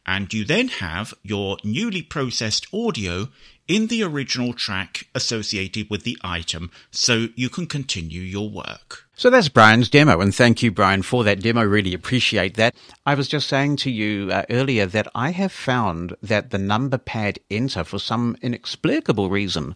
[0.03, 3.27] And you then have your newly processed audio
[3.67, 9.07] in the original track associated with the item so you can continue your work.
[9.15, 11.63] So that's Brian's demo, and thank you, Brian, for that demo.
[11.63, 12.75] Really appreciate that.
[13.05, 16.97] I was just saying to you uh, earlier that I have found that the number
[16.97, 19.75] pad enter, for some inexplicable reason,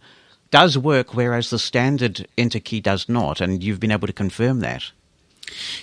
[0.50, 4.60] does work, whereas the standard enter key does not, and you've been able to confirm
[4.60, 4.90] that.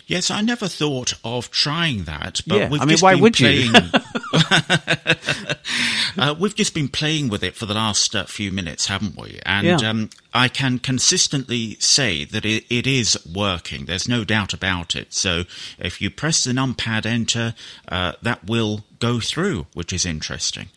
[0.07, 3.21] Yes, I never thought of trying that, but Yeah, we've I mean, just why been
[3.23, 3.47] would you?
[3.47, 3.73] playing.
[6.17, 9.39] uh, we've just been playing with it for the last uh, few minutes, haven't we?
[9.45, 9.89] And Yeah.
[9.89, 13.85] um, I can consistently say that it, it is working.
[13.85, 15.13] There's no doubt about it.
[15.13, 15.43] So
[15.79, 17.55] if you press the numpad enter,
[17.87, 20.69] uh, that will go through, which is interesting.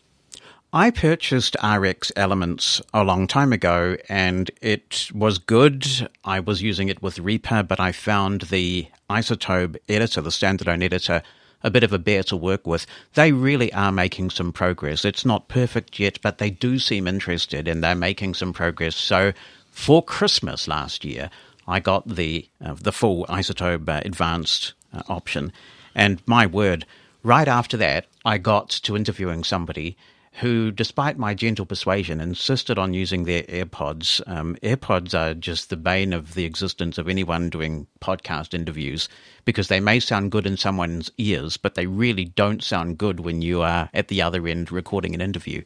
[0.71, 6.07] I purchased RX Elements a long time ago and it was good.
[6.23, 11.23] I was using it with Reaper, but I found the iZotope editor, the standalone editor,
[11.63, 12.85] a bit of a bear to work with.
[13.15, 15.05] They really are making some progress.
[15.05, 18.95] It's not perfect yet, but they do seem interested and they're making some progress.
[18.95, 19.33] So
[19.71, 21.31] for Christmas last year,
[21.67, 25.51] I got the uh, the full iZotope uh, advanced uh, option,
[25.95, 26.85] and my word,
[27.23, 29.97] right after that, I got to interviewing somebody
[30.39, 34.21] who, despite my gentle persuasion, insisted on using their AirPods.
[34.25, 39.09] Um, AirPods are just the bane of the existence of anyone doing podcast interviews
[39.43, 43.41] because they may sound good in someone's ears, but they really don't sound good when
[43.41, 45.61] you are at the other end recording an interview.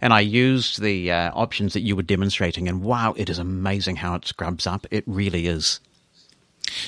[0.00, 3.96] And I used the uh, options that you were demonstrating, and wow, it is amazing
[3.96, 4.86] how it scrubs up.
[4.92, 5.80] It really is.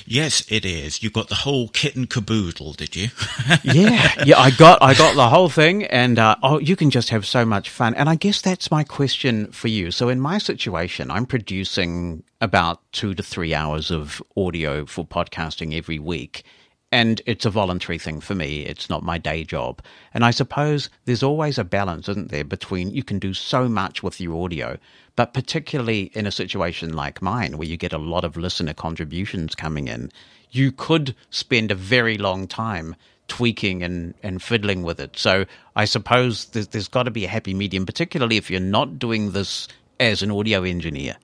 [0.05, 1.01] Yes, it is.
[1.03, 3.09] You got the whole kit and caboodle, did you?
[3.63, 4.39] yeah, yeah.
[4.39, 7.45] I got I got the whole thing, and uh, oh, you can just have so
[7.45, 7.93] much fun.
[7.95, 9.91] And I guess that's my question for you.
[9.91, 15.75] So in my situation, I'm producing about two to three hours of audio for podcasting
[15.75, 16.43] every week.
[16.91, 18.61] And it's a voluntary thing for me.
[18.65, 19.81] It's not my day job.
[20.13, 24.01] And I suppose there's always a balance, isn't there, between you can do so much
[24.01, 24.77] with your audio,
[25.15, 29.55] but particularly in a situation like mine where you get a lot of listener contributions
[29.55, 30.11] coming in,
[30.51, 32.95] you could spend a very long time
[33.27, 35.17] tweaking and, and fiddling with it.
[35.17, 38.99] So I suppose there's, there's got to be a happy medium, particularly if you're not
[38.99, 39.67] doing this
[39.99, 41.17] as an audio engineer.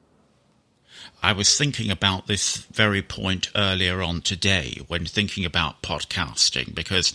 [1.23, 7.13] I was thinking about this very point earlier on today when thinking about podcasting because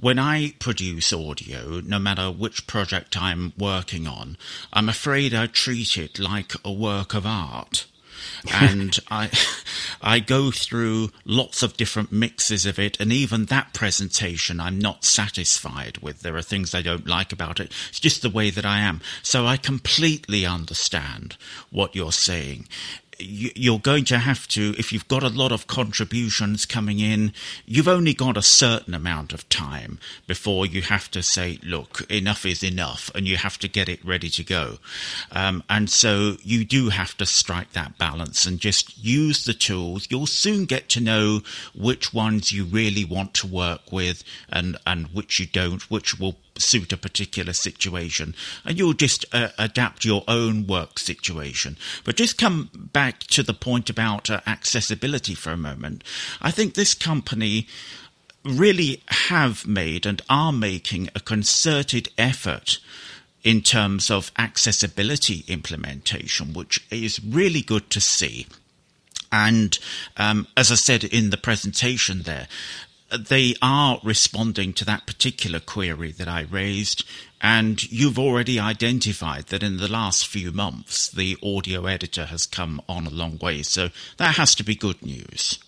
[0.00, 4.38] when I produce audio, no matter which project I'm working on,
[4.72, 7.86] I'm afraid I treat it like a work of art.
[8.54, 9.30] and I,
[10.00, 15.04] I go through lots of different mixes of it, and even that presentation I'm not
[15.04, 16.20] satisfied with.
[16.20, 17.72] There are things I don't like about it.
[17.88, 19.00] It's just the way that I am.
[19.22, 21.36] So I completely understand
[21.70, 22.68] what you're saying
[23.22, 27.32] you're going to have to, if you've got a lot of contributions coming in,
[27.66, 32.44] you've only got a certain amount of time before you have to say, look, enough
[32.44, 34.78] is enough, and you have to get it ready to go.
[35.30, 40.06] Um, and so you do have to strike that balance and just use the tools.
[40.10, 41.40] You'll soon get to know
[41.74, 46.36] which ones you really want to work with and, and which you don't, which will
[46.58, 48.34] suit a particular situation
[48.64, 51.76] and you'll just uh, adapt your own work situation.
[52.04, 56.04] But just come back to the point about uh, accessibility for a moment.
[56.40, 57.66] I think this company
[58.44, 62.78] really have made and are making a concerted effort
[63.42, 68.46] in terms of accessibility implementation which is really good to see.
[69.30, 69.78] And
[70.16, 72.46] um, as I said in the presentation there,
[73.18, 77.04] they are responding to that particular query that I raised.
[77.40, 82.80] And you've already identified that in the last few months, the audio editor has come
[82.88, 83.62] on a long way.
[83.62, 85.58] So that has to be good news.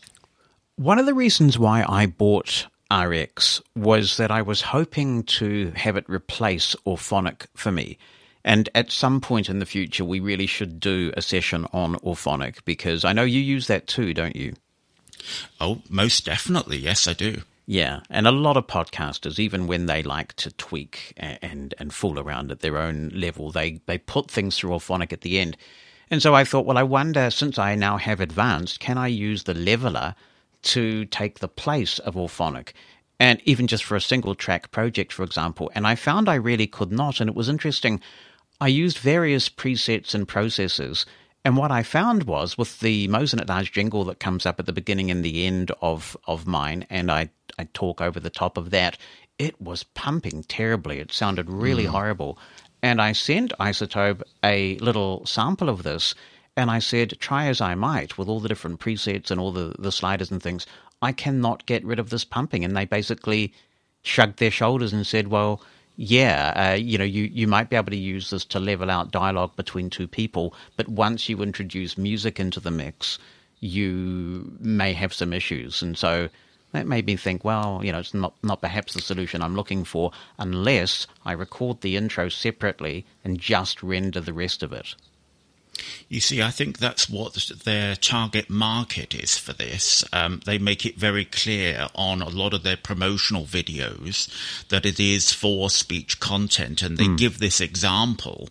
[0.77, 5.97] One of the reasons why I bought RX was that I was hoping to have
[5.97, 7.99] it replace Auphonic for me.
[8.45, 12.65] And at some point in the future, we really should do a session on Auphonic
[12.65, 14.55] because I know you use that too, don't you?
[15.61, 16.79] Oh, most definitely.
[16.79, 17.43] Yes, I do.
[17.67, 22.19] Yeah, and a lot of podcasters, even when they like to tweak and and fool
[22.19, 25.57] around at their own level, they they put things through Auphonic at the end.
[26.11, 29.45] And so I thought, well, I wonder, since I now have advanced, can I use
[29.45, 30.15] the leveler
[30.63, 32.73] to take the place of Auphonic?
[33.19, 35.71] And even just for a single track project, for example.
[35.75, 37.21] And I found I really could not.
[37.21, 38.01] And it was interesting.
[38.61, 41.07] I used various presets and processes.
[41.45, 44.67] And what I found was with the Mosen at Large jingle that comes up at
[44.67, 47.29] the beginning and the end of, of mine, and I,
[47.59, 48.97] I talk over the top of that,
[49.39, 51.01] it was pumping terribly.
[51.01, 51.89] It sounded really mm.
[51.89, 52.39] horrible.
[52.83, 56.15] And I sent iZotope a little sample of this,
[56.57, 59.75] and I said, try as I might with all the different presets and all the,
[59.79, 60.67] the sliders and things,
[61.03, 62.65] I cannot get rid of this pumping.
[62.65, 63.53] And they basically
[64.03, 65.61] shrugged their shoulders and said, well,
[65.97, 69.13] yeah, uh, you know, you, you might be able to use this to level out
[69.13, 73.19] dialogue between two people, but once you introduce music into the mix,
[73.61, 75.83] you may have some issues.
[75.83, 76.29] And so
[76.73, 79.85] that made me think, well, you know, it's not, not perhaps the solution I'm looking
[79.85, 84.97] for unless I record the intro separately and just render the rest of it.
[86.09, 90.05] You see, I think that's what their target market is for this.
[90.13, 94.29] Um, they make it very clear on a lot of their promotional videos
[94.69, 97.19] that it is for speech content, and they mm.
[97.19, 98.49] give this example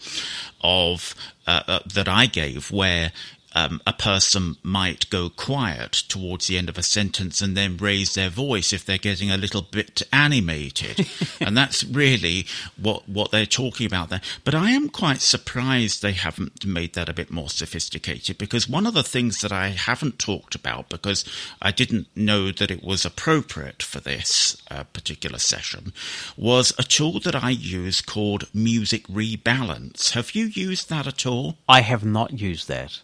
[0.61, 1.15] of
[1.47, 3.11] uh, uh, that I gave where
[3.55, 8.13] um, a person might go quiet towards the end of a sentence and then raise
[8.13, 11.07] their voice if they're getting a little bit animated.
[11.39, 12.45] and that's really
[12.81, 14.21] what, what they're talking about there.
[14.43, 18.87] But I am quite surprised they haven't made that a bit more sophisticated because one
[18.87, 21.25] of the things that I haven't talked about because
[21.61, 25.93] I didn't know that it was appropriate for this uh, particular session
[26.37, 30.11] was a tool that I use called Music Rebalance.
[30.11, 31.57] Have you used that at all?
[31.67, 33.01] I have not used that.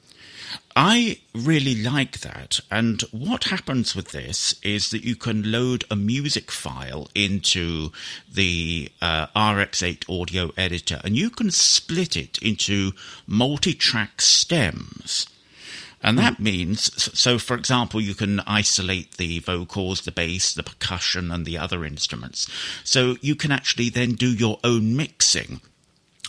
[0.81, 2.61] I really like that.
[2.71, 7.91] And what happens with this is that you can load a music file into
[8.33, 12.93] the uh, RX8 audio editor and you can split it into
[13.27, 15.27] multi track stems.
[16.01, 16.43] And that hmm.
[16.43, 21.57] means, so for example, you can isolate the vocals, the bass, the percussion, and the
[21.57, 22.49] other instruments.
[22.85, 25.59] So you can actually then do your own mixing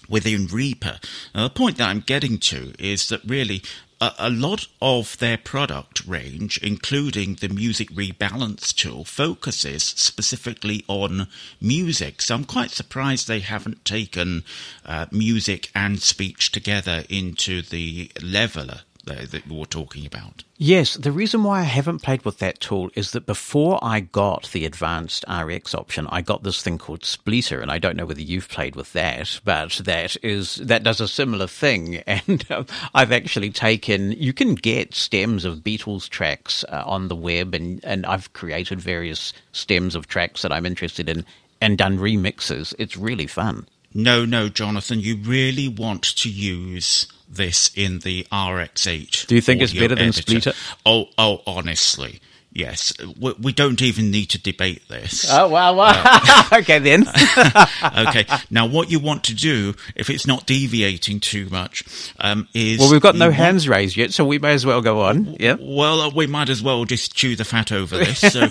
[0.09, 0.99] within Reaper.
[1.37, 3.63] Now, the point that I'm getting to is that really
[4.01, 11.29] a, a lot of their product range, including the music rebalance tool, focuses specifically on
[11.61, 12.23] music.
[12.23, 14.45] So I'm quite surprised they haven't taken
[14.85, 20.45] uh, music and speech together into the leveler that you were talking about.
[20.57, 24.51] Yes, the reason why I haven't played with that tool is that before I got
[24.53, 28.21] the advanced RX option, I got this thing called Splitter, and I don't know whether
[28.21, 32.03] you've played with that, but that is that does a similar thing.
[32.11, 37.17] And uh, I've actually taken you can get stems of Beatles tracks uh, on the
[37.17, 41.25] web, and and I've created various stems of tracks that I'm interested in
[41.61, 42.75] and done remixes.
[42.79, 43.67] It's really fun.
[43.93, 49.27] No, no, Jonathan, you really want to use this in the RX8.
[49.27, 50.23] Do you think it's better than editor.
[50.23, 50.53] Splitter?
[50.85, 52.21] Oh, oh, honestly.
[52.53, 55.25] Yes, we, we, don't even need to debate this.
[55.31, 55.73] Oh wow!
[55.73, 55.93] wow.
[56.05, 57.07] Uh, okay then.
[58.09, 61.85] okay, now what you want to do, if it's not deviating too much,
[62.19, 64.83] um, is well, we've got no want, hands raised yet, so we may as well
[64.83, 65.37] go on.
[65.39, 65.57] Yeah.
[65.61, 68.21] Well, uh, we might as well just chew the fat over this.
[68.31, 68.47] So,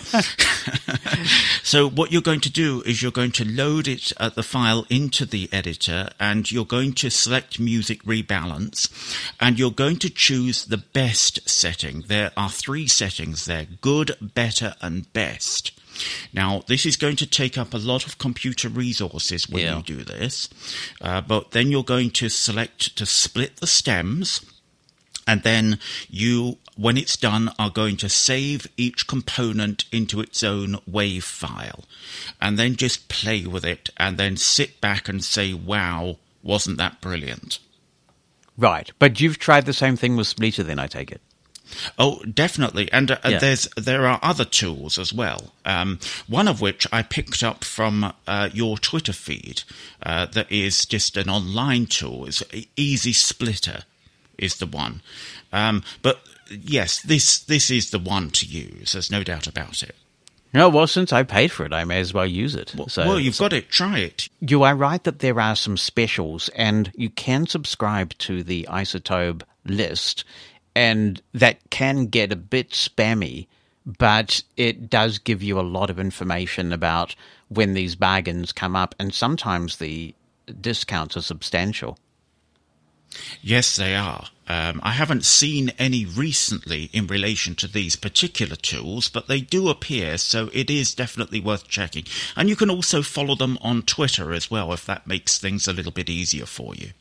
[1.63, 4.85] so what you're going to do is you're going to load it uh, the file
[4.89, 8.89] into the editor, and you're going to select Music Rebalance,
[9.39, 12.03] and you're going to choose the best setting.
[12.07, 13.88] There are three settings there good,
[14.21, 15.71] better, and best.
[16.33, 19.77] Now, this is going to take up a lot of computer resources when yeah.
[19.77, 20.49] you do this,
[21.01, 24.45] uh, but then you're going to select to split the stems,
[25.27, 25.79] and then
[26.09, 31.83] you, when it's done, are going to save each component into its own WAV file,
[32.41, 37.01] and then just play with it, and then sit back and say, wow, wasn't that
[37.01, 37.59] brilliant?
[38.57, 41.21] Right, but you've tried the same thing with Splitter, then I take it.
[41.97, 43.39] Oh, definitely, and uh, yeah.
[43.39, 45.53] there's there are other tools as well.
[45.65, 49.63] Um, one of which I picked up from uh, your Twitter feed.
[50.01, 52.25] Uh, that is just an online tool.
[52.25, 52.43] It's
[52.75, 53.83] Easy Splitter
[54.37, 55.01] is the one.
[55.51, 58.93] Um, but yes, this this is the one to use.
[58.93, 59.95] There's no doubt about it.
[60.51, 62.73] No, well, since I paid for it, I may as well use it.
[62.75, 63.45] Well, so, well you've so.
[63.45, 63.69] got it.
[63.69, 64.29] Try it.
[64.39, 69.43] You are right that there are some specials, and you can subscribe to the iZotope
[69.65, 70.23] list
[70.79, 73.47] and that can get a bit spammy,
[73.85, 77.15] but it does give you a lot of information about
[77.49, 80.15] when these bargains come up, and sometimes the
[80.61, 81.97] discounts are substantial.
[83.41, 84.27] Yes, they are.
[84.47, 89.67] Um, I haven't seen any recently in relation to these particular tools, but they do
[89.67, 92.05] appear, so it is definitely worth checking.
[92.37, 95.73] And you can also follow them on Twitter as well if that makes things a
[95.73, 96.91] little bit easier for you.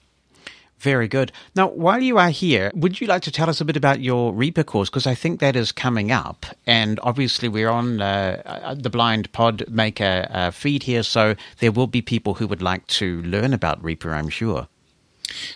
[0.79, 1.33] Very good.
[1.57, 4.33] Now, while you are here, would you like to tell us a bit about your
[4.33, 4.89] Reaper course?
[4.89, 6.47] Because I think that is coming up.
[6.67, 11.89] And obviously, we're on uh, uh the Blind Podmaker uh, feed here, so there will
[11.89, 14.69] be people who would like to learn about Reaper, I'm sure.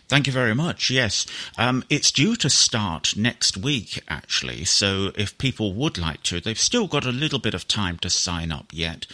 [0.09, 0.91] Thank you very much.
[0.91, 1.25] Yes,
[1.57, 4.65] um, it's due to start next week, actually.
[4.65, 8.11] So if people would like to, they've still got a little bit of time to
[8.11, 9.07] sign up yet.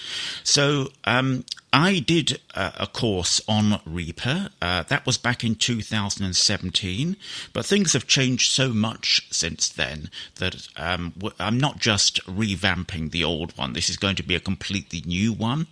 [0.42, 4.48] So um, I did uh, a course on Reaper.
[4.62, 7.16] Uh, that was back in 2017,
[7.52, 13.22] but things have changed so much since then that um, I'm not just revamping the
[13.22, 13.74] old one.
[13.74, 15.66] This is going to be a completely new one.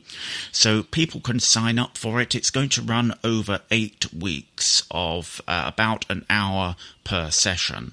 [0.52, 2.34] So people can sign up for it.
[2.34, 6.76] It's going to run over eight weeks of uh, about an hour
[7.06, 7.92] per session.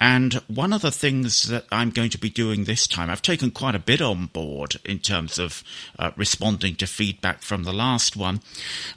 [0.00, 3.50] And one of the things that I'm going to be doing this time, I've taken
[3.50, 5.62] quite a bit on board in terms of
[5.98, 8.40] uh, responding to feedback from the last one.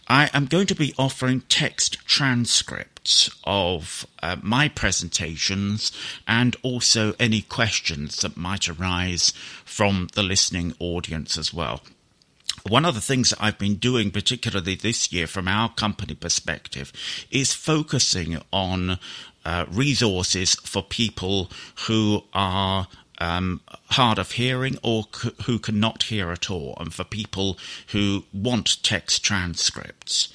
[0.07, 5.91] I am going to be offering text transcripts of uh, my presentations
[6.25, 9.33] and also any questions that might arise
[9.65, 11.81] from the listening audience as well
[12.67, 16.93] one of the things that I've been doing, particularly this year from our company perspective,
[17.31, 18.99] is focusing on
[19.45, 21.49] uh, resources for people
[21.87, 22.87] who are
[23.19, 23.61] um,
[23.91, 28.81] hard of hearing or c- who cannot hear at all, and for people who want
[28.83, 30.33] text transcripts.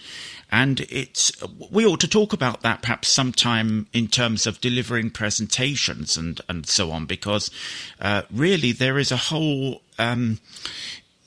[0.51, 1.33] And it's
[1.71, 6.67] we ought to talk about that perhaps sometime in terms of delivering presentations and and
[6.67, 7.51] so on, because
[8.01, 10.39] uh, really there is a whole um,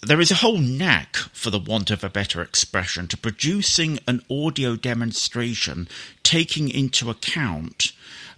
[0.02, 4.22] there is a whole knack, for the want of a better expression, to producing an
[4.30, 5.88] audio demonstration
[6.24, 7.92] taking into account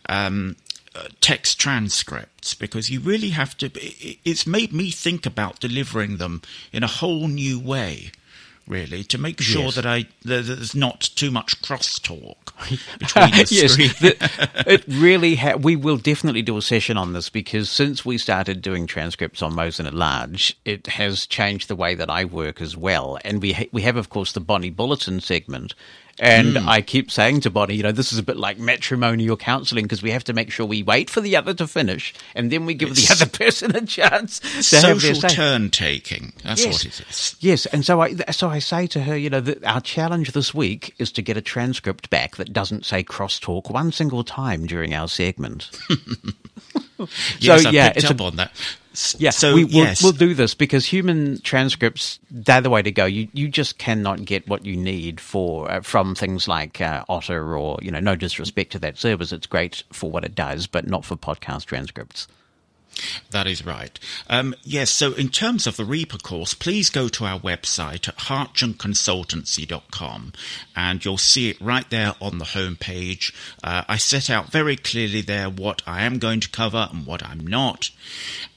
[0.10, 0.56] um,
[0.96, 3.72] uh, text transcripts because you really have to.
[4.26, 6.42] It's made me think about delivering them
[6.74, 8.12] in a whole new way
[8.68, 9.76] really, to make sure yes.
[9.76, 12.36] that I there's not too much crosstalk
[13.00, 17.30] between the yes, the, it really ha- we will definitely do a session on this
[17.30, 21.96] because since we started doing transcripts on Mosen at Large, it has changed the way
[21.96, 23.18] that I work as well.
[23.26, 25.74] And we ha- we have, of course, the Bonnie Bulletin segment,
[26.20, 26.68] and mm.
[26.68, 30.04] I keep saying to Bonnie, you know, this is a bit like matrimonial counselling because
[30.04, 32.74] we have to make sure we wait for the other to finish and then we
[32.74, 36.34] give it's the other person a chance to social turn taking.
[36.44, 36.74] That's yes.
[36.74, 37.36] what it is.
[37.40, 40.54] Yes, and so I so I say to her, you know, that our challenge this
[40.54, 44.94] week is to get a transcript back that doesn't say crosstalk one single time during
[44.94, 45.72] our segment.
[47.40, 48.52] yes, so I yeah, it's up a, on that.
[49.20, 50.04] Yeah, so we, will yes.
[50.04, 53.06] we'll do this because human transcripts they're the way to go.
[53.06, 57.56] You you just cannot get what you need for uh, from things like uh, Otter
[57.56, 59.32] or you know no disrespect to that service.
[59.32, 62.28] It's great for what it does, but not for podcast transcripts.
[63.32, 63.98] That is right.
[64.30, 68.18] Um, yes, so in terms of the Reaper course, please go to our website at
[68.18, 70.34] hartgenconsultancy.com
[70.76, 73.34] and you'll see it right there on the homepage.
[73.64, 77.26] Uh, I set out very clearly there what I am going to cover and what
[77.26, 77.90] I'm not.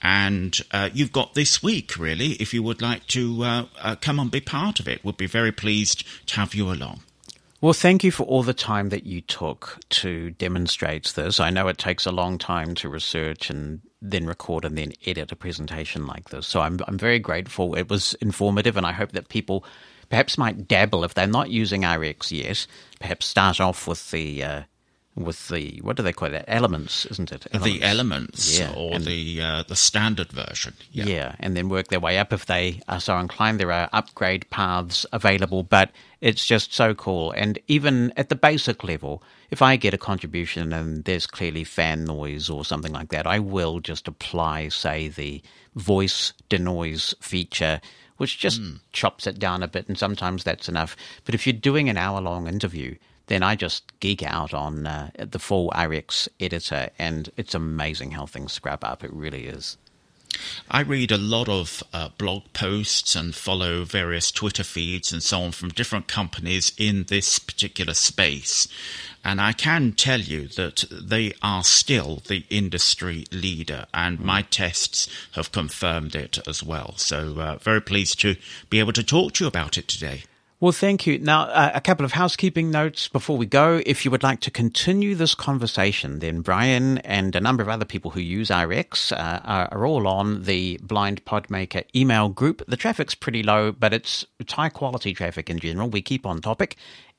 [0.03, 4.19] And uh, you've got this week, really, if you would like to uh, uh come
[4.19, 5.05] and be part of it.
[5.05, 7.01] We'd be very pleased to have you along.
[7.65, 11.41] Well, thank you for all the time that you took to demonstrate this.
[11.41, 15.33] I know it takes a long time to research and then record and then edit
[15.33, 16.47] a presentation like this.
[16.47, 17.75] So I'm I'm very grateful.
[17.75, 19.65] It was informative, and I hope that people
[20.11, 22.67] perhaps might dabble if they're not using RX yet.
[23.01, 24.63] Perhaps start off with the uh,
[25.17, 26.45] with the what do they call it?
[26.49, 27.47] Elements, isn't it?
[27.53, 27.79] Elements.
[27.79, 28.73] The elements, yeah.
[28.77, 30.75] or and, the uh, the standard version.
[30.91, 31.05] Yeah.
[31.05, 33.61] yeah, and then work their way up if they are so inclined.
[33.61, 35.91] There are upgrade paths available, but
[36.21, 37.33] it's just so cool.
[37.33, 42.05] And even at the basic level, if I get a contribution and there's clearly fan
[42.05, 45.43] noise or something like that, I will just apply, say, the
[45.75, 47.81] voice denoise feature
[48.17, 48.79] which just mm.
[48.93, 50.97] chops it down a bit, and sometimes that's enough.
[51.25, 52.95] But if you're doing an hour long interview,
[53.27, 58.27] then I just geek out on uh, the full RX editor, and it's amazing how
[58.27, 59.03] things scrap up.
[59.03, 59.77] It really is.
[60.71, 65.43] I read a lot of uh, blog posts and follow various Twitter feeds and so
[65.43, 68.67] on from different companies in this particular space.
[69.25, 75.09] And I can tell you that they are still the industry leader, and my tests
[75.33, 76.95] have confirmed it as well.
[76.97, 78.37] So, uh, very pleased to
[78.69, 80.25] be able to talk to you about it today.
[80.65, 81.19] Well, thank you.
[81.19, 83.83] Now, uh, a couple of housekeeping notes before we go.
[83.85, 87.85] If you would like to continue this conversation, then Brian and a number of other
[87.85, 92.63] people who use RX uh, are, are, all on the Blind Podmaker email group.
[92.67, 95.91] The traffic's pretty low, but it's, it's high quality traffic in general.
[95.91, 96.77] We keep on topic.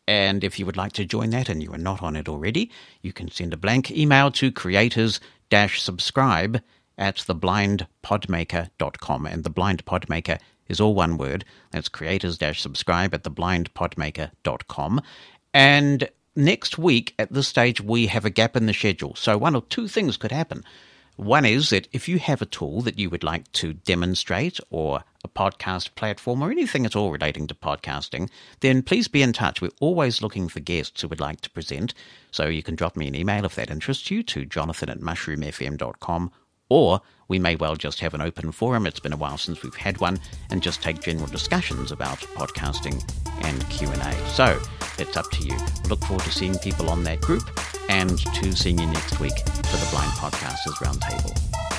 [0.08, 2.72] And if you would like to join that and you are not on it already,
[3.04, 5.20] you can send a blank email to creators
[5.52, 6.64] subscribe
[6.98, 9.26] at theblindpodmaker.com.
[9.28, 11.46] And the Blind Podmaker is all one word.
[11.72, 15.02] That's creators subscribe at theblindpodmaker.com.
[15.54, 19.16] And next week, at this stage, we have a gap in the schedule.
[19.16, 20.64] So one or two things could happen.
[21.18, 25.02] One is that if you have a tool that you would like to demonstrate or
[25.24, 29.62] a podcast platform or anything at all relating to podcasting, then please be in touch.
[29.62, 31.94] We're always looking for guests who would like to present.
[32.32, 36.32] So you can drop me an email if that interests you to jonathan at mushroomfm.com
[36.70, 38.86] Or we may well just have an open forum.
[38.86, 43.04] It's been a while since we've had one, and just take general discussions about podcasting
[43.44, 44.14] and Q&A.
[44.30, 44.60] So
[44.98, 45.58] it's up to you.
[45.90, 47.44] Look forward to seeing people on that group
[47.90, 51.75] and to seeing you next week for the Blind Podcasters Roundtable.